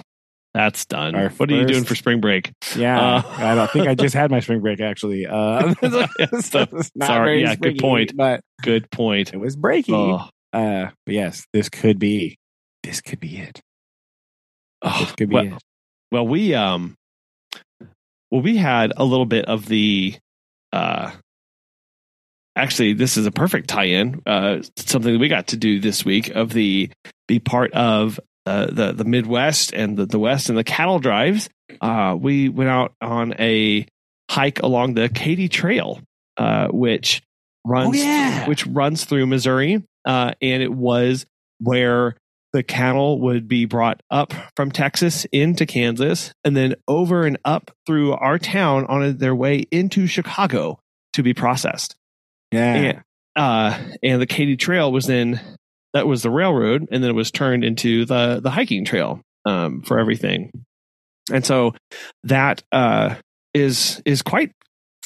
[0.55, 1.15] that's done.
[1.15, 2.51] Our what are you doing for spring break?
[2.77, 3.17] Yeah.
[3.17, 5.25] Uh, I don't think I just had my spring break actually.
[5.27, 5.73] Uh,
[6.41, 7.41] So- not sorry.
[7.41, 8.15] Yeah, good point.
[8.15, 9.33] But Good point.
[9.33, 9.91] it was breaky.
[9.93, 12.37] Oh, Uh, but yes, this could be
[12.83, 13.59] this could be it.
[14.81, 15.53] oh, This could be well, it.
[16.11, 16.95] well, we um,
[18.31, 20.15] well, we had a little bit of the
[20.71, 21.11] uh.
[22.57, 24.21] Actually, this is a perfect tie-in.
[24.25, 26.89] Uh, something that we got to do this week of the
[27.27, 31.49] be part of uh, the the Midwest and the, the West and the cattle drives.
[31.81, 33.87] Uh, we went out on a
[34.29, 35.99] hike along the Katy Trail,
[36.37, 37.21] uh, which
[37.65, 38.47] runs yeah.
[38.47, 41.25] which runs through Missouri, uh, and it was
[41.59, 42.15] where
[42.53, 47.71] the cattle would be brought up from Texas into Kansas, and then over and up
[47.85, 50.79] through our town on their way into Chicago
[51.13, 51.95] to be processed.
[52.51, 52.75] Yeah.
[52.75, 53.03] And,
[53.35, 55.41] uh, and the Katy Trail was then
[55.95, 59.81] that was the railroad, and then it was turned into the the hiking trail um,
[59.81, 60.51] for everything.
[61.31, 61.73] And so
[62.25, 63.15] that uh,
[63.53, 64.51] is is quite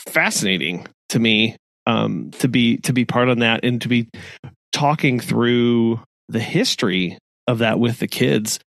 [0.07, 4.09] fascinating to me um, to be to be part on that and to be
[4.73, 8.59] talking through the history of that with the kids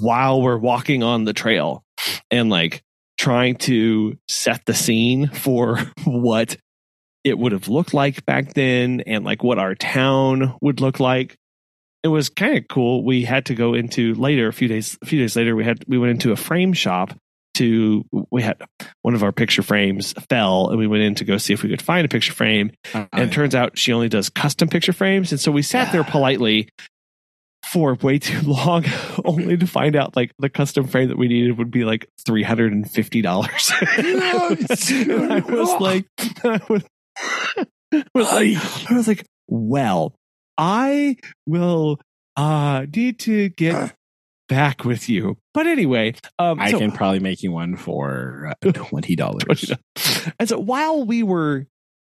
[0.00, 1.82] while we're walking on the trail
[2.30, 2.82] and like
[3.18, 6.56] trying to set the scene for what
[7.24, 11.36] it would have looked like back then and like what our town would look like
[12.04, 13.02] it was kind of cool.
[13.02, 15.84] We had to go into later a few days a few days later we had
[15.88, 17.14] we went into a frame shop
[17.54, 18.60] to we had
[19.02, 21.70] one of our picture frames fell and we went in to go see if we
[21.70, 22.72] could find a picture frame.
[22.92, 25.32] And it turns out she only does custom picture frames.
[25.32, 26.68] And so we sat there politely
[27.72, 28.84] for way too long
[29.24, 33.98] only to find out like the custom frame that we needed would be like $350
[33.98, 36.06] and i was like
[36.44, 36.84] i was,
[38.14, 40.14] was like i was like well
[40.58, 42.00] i will
[42.36, 43.94] uh need to get
[44.48, 48.72] back with you but anyway um I so- can probably make you one for uh,
[48.72, 49.72] twenty dollars.
[50.38, 51.66] and so while we were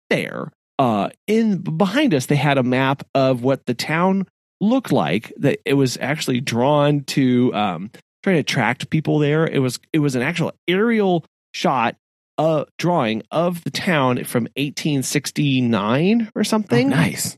[0.09, 4.27] there, uh, in behind us, they had a map of what the town
[4.61, 5.33] looked like.
[5.37, 7.91] That it was actually drawn to um,
[8.23, 9.45] try to attract people there.
[9.47, 11.95] It was it was an actual aerial shot,
[12.37, 17.37] uh, drawing of the town from 1869 or something nice.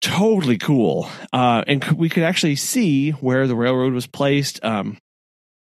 [0.00, 1.08] Totally cool.
[1.32, 4.98] Uh, and we could actually see where the railroad was placed, um,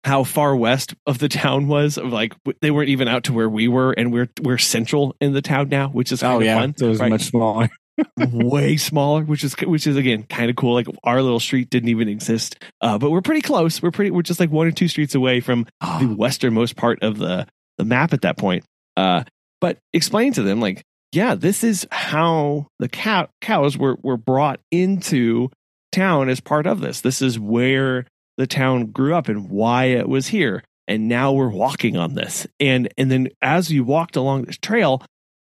[0.05, 1.99] how far west of the town was.
[1.99, 5.33] Of like they weren't even out to where we were, and we're we're central in
[5.33, 6.77] the town now, which is kind Oh of yeah, fun.
[6.77, 7.11] so it was right?
[7.11, 7.69] much smaller.
[8.19, 10.75] way smaller, which is which is again kind of cool.
[10.75, 13.81] Like our little street didn't even exist, uh, but we're pretty close.
[13.81, 14.11] We're pretty.
[14.11, 17.47] We're just like one or two streets away from the westernmost part of the
[17.79, 18.65] the map at that point.
[18.97, 19.23] Uh,
[19.61, 20.83] but explain to them like,
[21.15, 25.51] yeah, this is how the cow cows were were brought into
[25.93, 27.01] town as part of this.
[27.01, 28.07] This is where
[28.37, 30.63] the town grew up and why it was here.
[30.87, 32.47] And now we're walking on this.
[32.61, 35.03] And and then as you walked along this trail,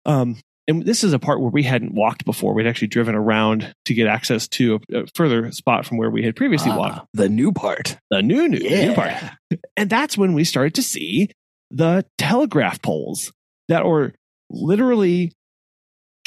[0.05, 0.37] um,
[0.67, 2.53] and this is a part where we hadn't walked before.
[2.53, 6.23] We'd actually driven around to get access to a, a further spot from where we
[6.23, 6.99] had previously walked.
[6.99, 7.97] Ah, the new part.
[8.09, 9.13] The new new, new part.
[9.75, 11.29] And that's when we started to see
[11.69, 13.31] the telegraph poles
[13.67, 14.13] that were
[14.49, 15.33] literally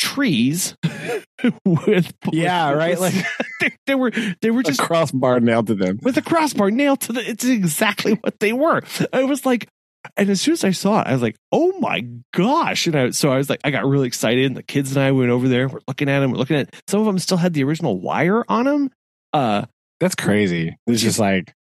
[0.03, 0.75] trees
[1.65, 2.99] with Yeah, right.
[2.99, 3.15] Like
[3.61, 6.01] they, they were they were just crossbar nailed to them.
[6.03, 8.83] with a crossbar nailed to the it's exactly what they were
[9.13, 9.69] i was like
[10.17, 13.11] and as soon as i saw it i was like oh my gosh and I,
[13.11, 15.49] so i was like i got really excited and the kids and i went over
[15.49, 18.01] there we're looking at them we're looking at some of them still had the original
[18.01, 18.91] wire on them
[19.33, 19.67] uh
[20.01, 20.77] That's crazy.
[20.89, 21.55] It's just like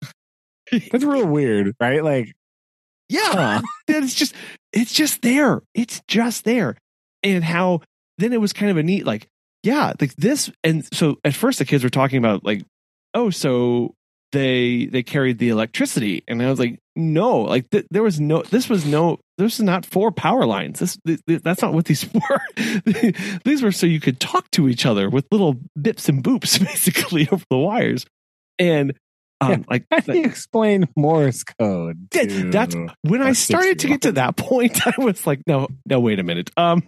[0.90, 2.02] that's real weird, right?
[2.02, 2.32] Like,
[3.08, 3.60] yeah huh.
[3.88, 4.34] it's just
[4.72, 6.76] it's just there it's just there
[7.22, 7.80] and how
[8.18, 9.26] then it was kind of a neat like
[9.62, 12.62] yeah like this and so at first the kids were talking about like
[13.14, 13.94] oh so
[14.32, 18.42] they they carried the electricity and i was like no like th- there was no
[18.44, 21.84] this was no this is not for power lines this, th- th- that's not what
[21.84, 22.40] these were
[23.44, 27.28] these were so you could talk to each other with little bips and boops basically
[27.30, 28.06] over the wires
[28.58, 28.94] and
[29.40, 29.58] um, Yeah.
[29.68, 32.08] like how do you explain Morse code?
[32.12, 34.86] That's when I started to get to that point.
[34.86, 36.50] I was like, no, no, wait a minute.
[36.56, 36.84] Um,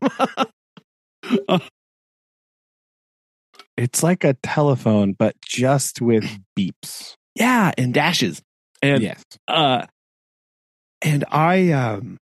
[3.76, 6.24] It's like a telephone, but just with
[6.56, 7.14] beeps.
[7.34, 8.40] yeah, and dashes,
[8.80, 9.22] and yes.
[9.48, 9.86] uh,
[11.02, 12.18] and I um,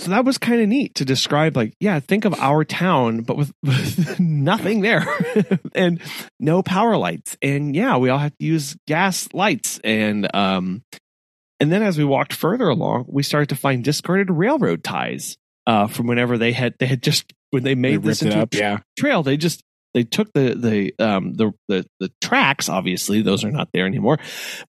[0.00, 1.56] so that was kind of neat to describe.
[1.56, 5.06] Like, yeah, think of our town, but with, with nothing there,
[5.74, 6.00] and
[6.38, 10.82] no power lights, and yeah, we all have to use gas lights, and um,
[11.60, 15.36] and then as we walked further along, we started to find discarded railroad ties.
[15.66, 18.26] Uh, from whenever they had they had just when they They made this ripped it
[18.26, 18.54] into a up.
[18.54, 18.78] Yeah.
[18.98, 19.62] trail they just
[19.94, 24.18] they took the the um the the, the tracks obviously those are not there anymore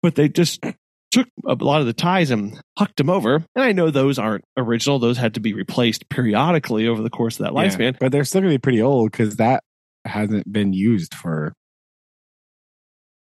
[0.01, 0.63] but they just
[1.11, 4.43] took a lot of the ties and hucked them over and i know those aren't
[4.57, 7.69] original those had to be replaced periodically over the course of that Yeah.
[7.69, 9.63] lifespan But they're still going to be pretty old because that
[10.05, 11.53] hasn't been used for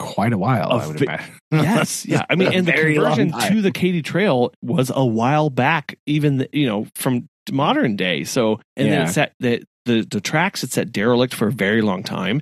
[0.00, 1.34] quite a while, A I would imagine.
[1.52, 5.96] yes yeah i mean and the conversion to the katy trail was a while back
[6.06, 9.08] even you know from modern day so and then Yeah.
[9.08, 12.40] it's at the the the tracks it's at derelict for a very long time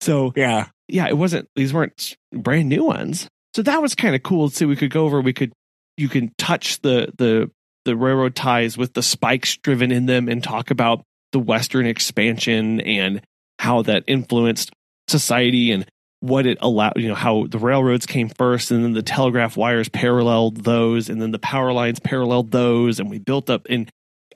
[0.00, 0.68] so Yeah.
[0.86, 3.28] yeah, it wasn't these weren't brand new ones.
[3.56, 4.48] So that was kind of cool.
[4.48, 5.52] So we could go over, we could
[5.96, 7.50] you can touch the the
[7.84, 12.80] the railroad ties with the spikes driven in them and talk about the western expansion
[12.82, 13.20] and
[13.58, 14.70] how that influenced
[15.08, 15.84] society and
[16.20, 19.88] what it allowed, you know, how the railroads came first and then the telegraph wires
[19.88, 23.90] paralleled those and then the power lines paralleled those and we built up and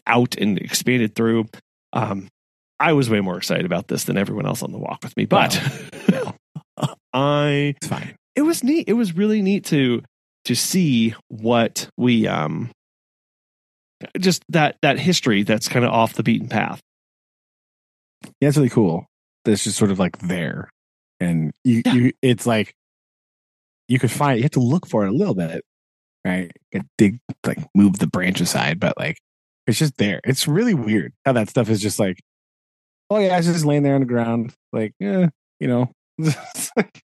[0.07, 1.47] out and expanded through.
[1.93, 2.29] Um
[2.81, 5.25] I was way more excited about this than everyone else on the walk with me,
[5.27, 5.61] but
[6.11, 6.35] No.
[7.13, 8.17] I It's fine.
[8.35, 8.89] it was neat.
[8.89, 10.03] It was really neat to
[10.47, 12.71] to see what we um
[14.19, 16.81] just that that history that's kind of off the beaten path.
[18.41, 19.07] Yeah, it's really cool.
[19.45, 20.71] That's just sort of like there.
[21.21, 21.93] And you, Yeah.
[21.95, 22.73] you it's like
[23.89, 25.63] you could find you have to look for it a little bit.
[26.25, 26.51] Right.
[26.73, 29.19] You dig like move the branch aside, but like
[29.67, 30.21] it's just there.
[30.25, 32.19] It's really weird how that stuff is just like,
[33.11, 34.55] oh yeah, it's just laying there on the ground.
[34.73, 35.29] Like, yeah,
[35.61, 35.91] you know.
[36.19, 37.03] It's like,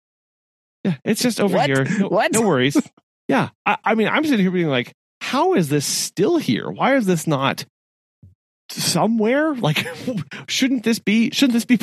[0.85, 1.66] Yeah, it's just over What?
[1.66, 1.85] here.
[1.98, 2.32] No, What?
[2.32, 2.76] no worries.
[3.28, 6.70] Yeah, I, I mean, I'm sitting here being like, how is this still here?
[6.70, 7.64] Why is this not
[8.70, 9.52] somewhere?
[9.56, 9.85] Like,
[10.48, 11.30] shouldn't this be?
[11.32, 11.76] Shouldn't this be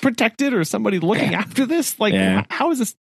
[0.00, 2.00] protected or somebody looking after this?
[2.00, 2.42] Like, Yeah.
[2.50, 2.96] how is this?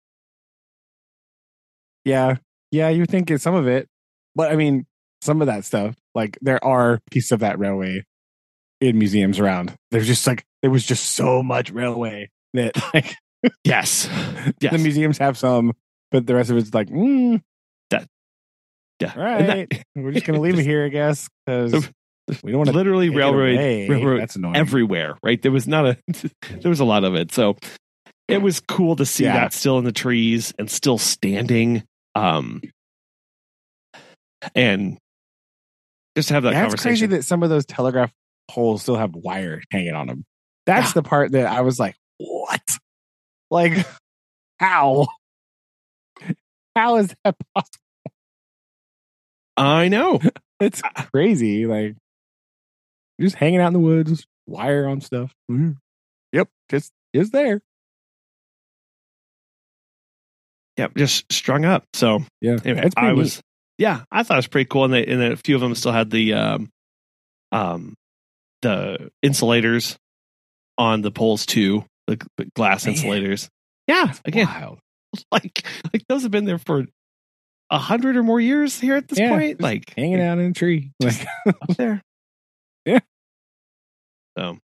[2.05, 2.37] yeah.
[2.73, 3.87] Yeah, you think it's some of it.
[4.35, 4.87] But I mean,
[5.25, 8.05] some of that stuff, like there are pieces of that railway
[8.81, 9.75] in museums around.
[9.91, 13.15] There's just like there was just so much railway that like
[13.65, 14.09] Yes,
[14.61, 14.73] yes.
[14.73, 15.73] the museums have some,
[16.11, 17.41] but the rest of it's like, mm,
[17.93, 19.13] yeah.
[19.17, 21.91] all right, that- we're just gonna leave it here, I guess, because
[22.43, 24.57] we don't want to literally railroad railroad That's annoying.
[24.57, 25.41] everywhere, right?
[25.43, 25.99] There was not a
[26.61, 27.33] there was a lot of it.
[27.33, 27.57] So
[28.29, 29.35] it was cool to see Yeah.
[29.35, 31.83] that still in the trees and still standing.
[32.15, 32.63] Um
[34.55, 34.97] and
[36.17, 38.13] just have that That's crazy that some of those telegraph
[38.51, 40.25] poles still have wire hanging on them.
[40.67, 40.93] That's Yeah.
[40.95, 42.63] the part that I was like, what?
[43.51, 43.87] Like,
[44.59, 45.07] how?
[46.77, 47.79] How is that possible?
[49.57, 50.21] I know.
[50.61, 50.81] It's
[51.13, 51.67] crazy.
[51.67, 51.97] Like,
[53.21, 55.33] just hanging out in the woods, wire on stuff.
[55.51, 55.77] Mhm.
[56.33, 57.61] Yep, just is there.
[60.77, 61.85] Yep, just strung up.
[61.93, 63.17] So Yeah, anyway, I neat.
[63.19, 63.43] was
[63.79, 64.85] yeah, I thought it was pretty cool.
[64.85, 66.69] And they and then a few of them still had the um
[67.53, 67.95] um
[68.63, 69.97] the insulators
[70.79, 72.95] on the poles too, the, the glass Man.
[72.95, 73.49] insulators.
[73.87, 74.79] Yeah, again, wild.
[75.33, 76.85] like like those have been there for
[77.71, 79.61] a hundred or more years here at this Yeah, point.
[79.61, 80.93] Like hanging out in a tree.
[81.01, 82.03] Like, up there.
[82.85, 83.01] Yeah.
[84.37, 84.59] So,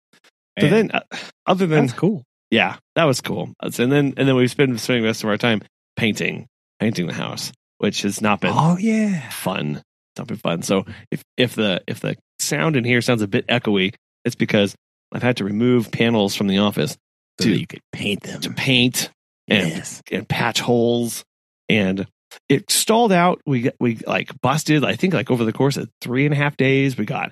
[0.61, 1.01] so then, uh,
[1.47, 2.23] other than that's cool.
[2.51, 3.53] yeah, that was cool.
[3.61, 5.63] And then and then we spend spending the rest of our time
[5.97, 6.47] painting,
[6.81, 9.29] painting the house, which has not been Oh yeah.
[9.31, 9.77] fun.
[9.77, 10.63] It's not been fun.
[10.63, 13.95] So if if the if the sound in here sounds a bit echoey,
[14.25, 14.75] it's because
[15.13, 16.97] I've had to remove panels from the office
[17.41, 18.41] So to that you could paint them.
[18.43, 19.11] to paint
[19.49, 20.03] and yes.
[20.11, 21.25] and patch holes
[21.69, 22.07] and
[22.49, 25.89] it stalled out we got we like busted i think like over the course of
[26.01, 27.31] three and a half days we got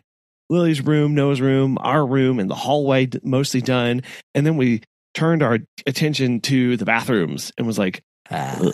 [0.49, 4.01] lily's room noah's room our room and the hallway mostly done
[4.37, 4.81] and then we
[5.15, 8.59] turned our attention to the bathrooms and was like Ah.
[8.59, 8.71] uh,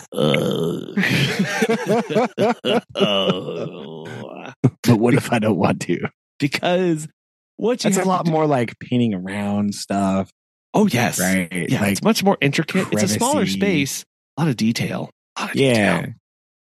[4.83, 5.99] but what if I don't want to?
[6.41, 7.07] because
[7.55, 10.29] what you That's a lot more like painting around stuff,
[10.73, 11.47] oh yes right?
[11.51, 14.03] yeah like, it's much more intricate it's a smaller space
[14.37, 16.01] a lot of detail a lot of yeah.
[16.01, 16.13] detail.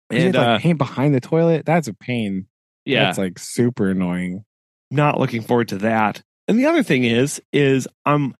[0.09, 1.65] And and like uh, paint behind the toilet.
[1.65, 2.47] That's a pain.
[2.85, 4.43] yeah That's like super annoying.
[4.89, 6.21] not looking forward to that.
[6.47, 8.33] And the other thing is, is I'm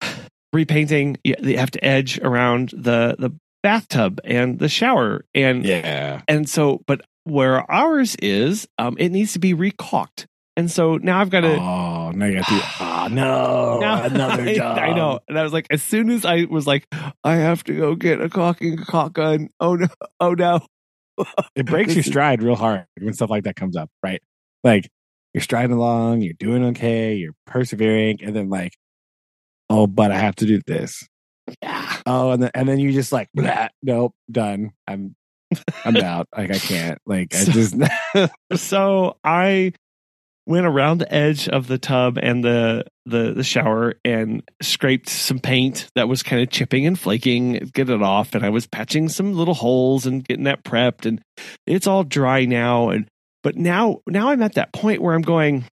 [0.52, 1.18] repainting.
[1.22, 3.30] You have to edge around the the
[3.62, 6.22] bathtub and the shower, and Yeah.
[6.28, 10.26] and so, but where ours is, um, it needs to be recaulked,
[10.56, 11.56] and so now I've got to.
[11.56, 12.60] Oh, now you got to.
[12.80, 13.78] Ah, no.
[13.80, 14.78] now- another I, job.
[14.78, 16.86] I know, and I was like, as soon as I was like,
[17.24, 19.48] I have to go get a caulking caulk gun.
[19.60, 19.86] Oh no!
[20.20, 20.60] Oh no!
[21.54, 24.22] It breaks your stride real hard when stuff like that comes up, right?
[24.64, 24.88] Like
[25.34, 28.72] you're striding along, you're doing okay, you're persevering, and then like,
[29.68, 31.06] oh, but I have to do this.
[31.62, 31.96] Yeah.
[32.06, 34.72] Oh, and then and then you just like, "Blah, nope, done.
[34.86, 35.14] I'm
[35.84, 36.28] I'm out.
[36.36, 36.98] Like I can't.
[37.06, 37.76] Like I just
[38.54, 39.72] so I
[40.46, 45.38] went around the edge of the tub and the the, the shower and scraped some
[45.38, 49.08] paint that was kind of chipping and flaking, get it off, and I was patching
[49.08, 51.20] some little holes and getting that prepped, and
[51.66, 52.90] it's all dry now.
[52.90, 53.08] And
[53.42, 55.64] but now now I'm at that point where I'm going.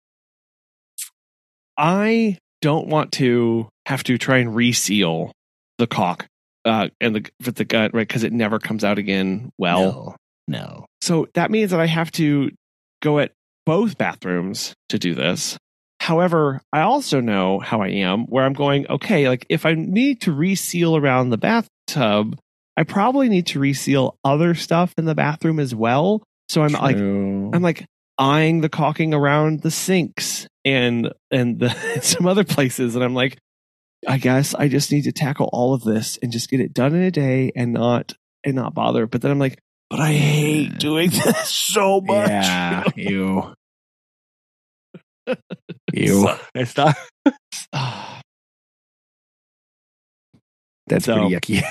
[1.79, 5.31] I don't want to have to try and reseal
[5.77, 6.27] the cock
[6.65, 9.81] uh, and the with the gut right because it never comes out again well.
[9.81, 10.15] no,
[10.47, 10.85] no.
[11.01, 12.51] So that means that I have to
[13.01, 13.31] go at
[13.65, 15.57] both bathrooms to do this.
[15.99, 20.21] However, I also know how I am where I'm going, okay, like if I need
[20.21, 22.39] to reseal around the bathtub,
[22.77, 26.23] I probably need to reseal other stuff in the bathroom as well.
[26.49, 27.85] So I'm like I'm like
[28.17, 33.37] eyeing the caulking around the sinks and and the, some other places and I'm like
[34.07, 36.95] I guess I just need to tackle all of this and just get it done
[36.95, 38.13] in a day and not
[38.45, 39.05] and not bother.
[39.05, 39.59] But then I'm like,
[39.89, 42.29] but I hate doing this so much.
[42.29, 43.53] Yeah, you.
[45.93, 46.29] you.
[46.55, 46.95] It's not.
[50.87, 51.63] That's So- pretty yucky.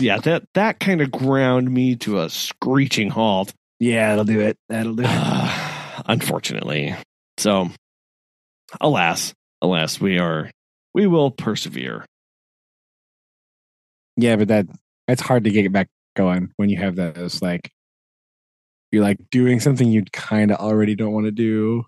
[0.00, 3.52] yeah, that that kind of ground me to a screeching halt.
[3.80, 4.56] yeah, that'll do it.
[4.68, 6.02] That'll do it.
[6.06, 6.94] Unfortunately.
[7.38, 7.70] So
[8.80, 9.32] alas,
[9.62, 10.50] alas, we are
[10.94, 12.04] we will persevere.
[14.16, 14.66] Yeah, but that
[15.08, 17.70] it's hard to get back going when you have those like
[18.90, 21.84] you're like doing something you kind of already don't want to do,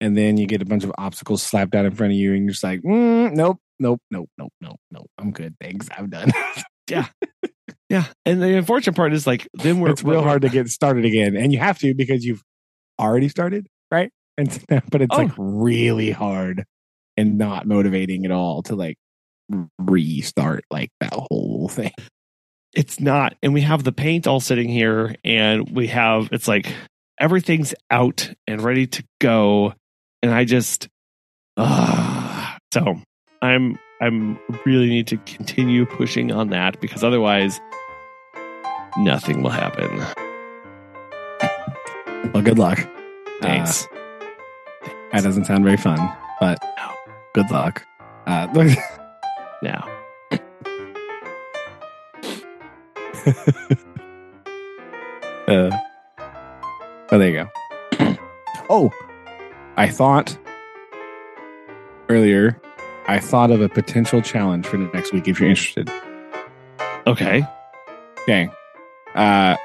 [0.00, 2.44] and then you get a bunch of obstacles slapped out in front of you, and
[2.44, 5.10] you're just like, mm, nope, nope, nope, nope, nope, nope.
[5.18, 5.88] I'm good, thanks.
[5.96, 6.30] I'm done.
[6.90, 7.06] Yeah.
[7.88, 8.04] Yeah.
[8.26, 11.36] And the unfortunate part is like then we're it's real hard to get started again,
[11.36, 12.42] and you have to because you've
[13.00, 14.10] already started, right?
[14.36, 14.48] And
[14.90, 15.18] but it's Oh.
[15.22, 16.64] like really hard
[17.16, 18.96] and not motivating at all to like
[19.78, 21.92] restart like that whole thing.
[22.74, 23.34] It's not.
[23.42, 26.72] And we have the paint all sitting here and we have it's like
[27.20, 29.74] everything's out and ready to go.
[30.22, 30.88] And I just
[31.56, 33.00] uh, so
[33.42, 37.60] I'm I'm really need to continue pushing on that because otherwise
[38.96, 39.90] nothing will happen.
[42.32, 42.78] Well, good luck.
[43.42, 43.86] Thanks.
[43.86, 45.98] Uh, that doesn't sound very fun,
[46.40, 47.01] but No.
[47.34, 47.86] Good luck.
[48.26, 48.46] Uh,
[49.62, 49.88] now.
[55.46, 55.70] uh,
[57.10, 57.48] oh, there you go.
[58.70, 58.90] oh,
[59.76, 60.36] I thought
[62.08, 62.60] earlier.
[63.08, 65.90] I thought of a potential challenge for the next week if you're interested.
[67.06, 67.44] Okay.
[68.22, 68.48] Okay.
[69.14, 69.56] Uh,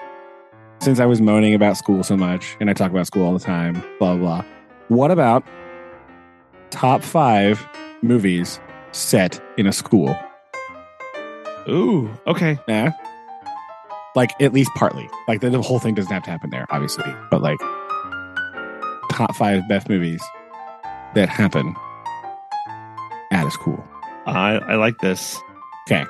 [0.79, 3.39] since I was moaning about school so much, and I talk about school all the
[3.39, 4.41] time, blah blah.
[4.41, 4.43] blah
[4.89, 5.43] what about
[6.69, 7.65] top five
[8.01, 8.59] movies
[8.91, 10.17] set in a school?
[11.69, 12.57] Ooh, okay.
[12.67, 12.91] Yeah.
[14.15, 15.09] Like at least partly.
[15.27, 17.59] Like the, the whole thing doesn't have to happen there, obviously, but like
[19.11, 20.23] top five best movies
[21.13, 21.75] that happen
[23.31, 23.83] at a school.
[24.25, 25.37] I I like this.
[25.87, 26.05] Okay.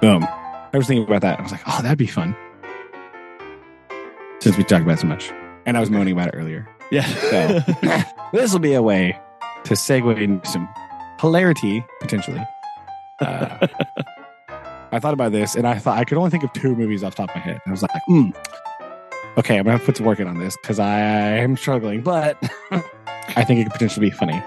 [0.00, 0.24] Boom.
[0.24, 1.38] I was thinking about that.
[1.38, 2.36] I was like, oh, that'd be fun.
[4.40, 5.32] Since we talked about it so much,
[5.64, 6.68] and I was moaning about it earlier.
[6.90, 7.06] Yeah.
[7.06, 7.60] So
[8.32, 9.18] this will be a way
[9.64, 10.68] to segue into some
[11.20, 12.44] hilarity potentially.
[13.20, 13.66] Uh,
[14.92, 17.16] I thought about this, and I thought I could only think of two movies off
[17.16, 17.60] the top of my head.
[17.66, 18.30] I was like, hmm.
[19.36, 22.02] okay, I'm gonna have to put some work in on this because I am struggling,
[22.02, 22.38] but
[23.36, 24.42] I think it could potentially be funny.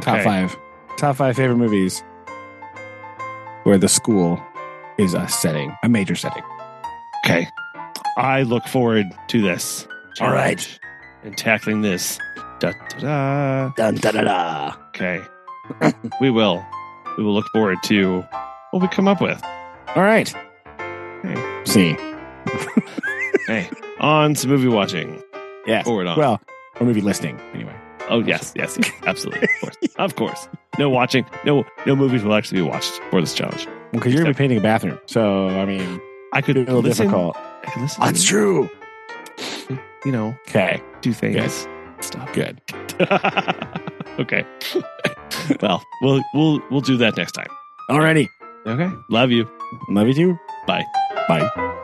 [0.00, 0.56] Top five,
[0.96, 2.02] top five favorite movies
[3.64, 4.40] where the school
[4.98, 6.42] is a setting, a major setting.
[7.24, 7.48] Okay.
[8.16, 9.86] I look forward to this.
[10.20, 10.78] All right.
[11.22, 12.18] And tackling this.
[12.60, 13.68] Da, da, da.
[13.76, 14.74] Dun, da, da, da.
[14.88, 15.20] Okay.
[16.20, 16.64] we will.
[17.16, 18.22] We will look forward to
[18.70, 19.42] what we come up with.
[19.94, 20.32] All right.
[21.24, 21.62] Okay.
[21.64, 21.96] See.
[23.46, 23.68] Hey,
[23.98, 25.20] on to movie watching.
[25.66, 25.82] Yeah.
[25.82, 26.16] Forward on.
[26.16, 26.40] Well,
[26.78, 27.74] or movie listing anyway.
[28.08, 30.48] oh yes, yes, yes, absolutely, of course, of course.
[30.78, 31.26] No watching.
[31.44, 33.66] No, no movies will actually be watched for this challenge.
[33.90, 36.00] Because you're gonna be painting a bathroom, so I mean,
[36.32, 37.06] I could a little listen.
[37.06, 37.36] difficult.
[37.36, 38.79] I could listen.
[39.76, 39.84] True.
[40.04, 40.80] You know, Okay.
[41.00, 41.66] do things.
[42.00, 42.32] Stuff.
[42.32, 42.60] Good.
[44.18, 44.44] okay.
[45.60, 47.48] well, we'll we'll we'll do that next time.
[47.90, 48.28] Alrighty.
[48.66, 48.90] Okay.
[49.10, 49.48] Love you.
[49.88, 50.38] Love you too.
[50.66, 50.84] Bye.
[51.28, 51.76] Bye.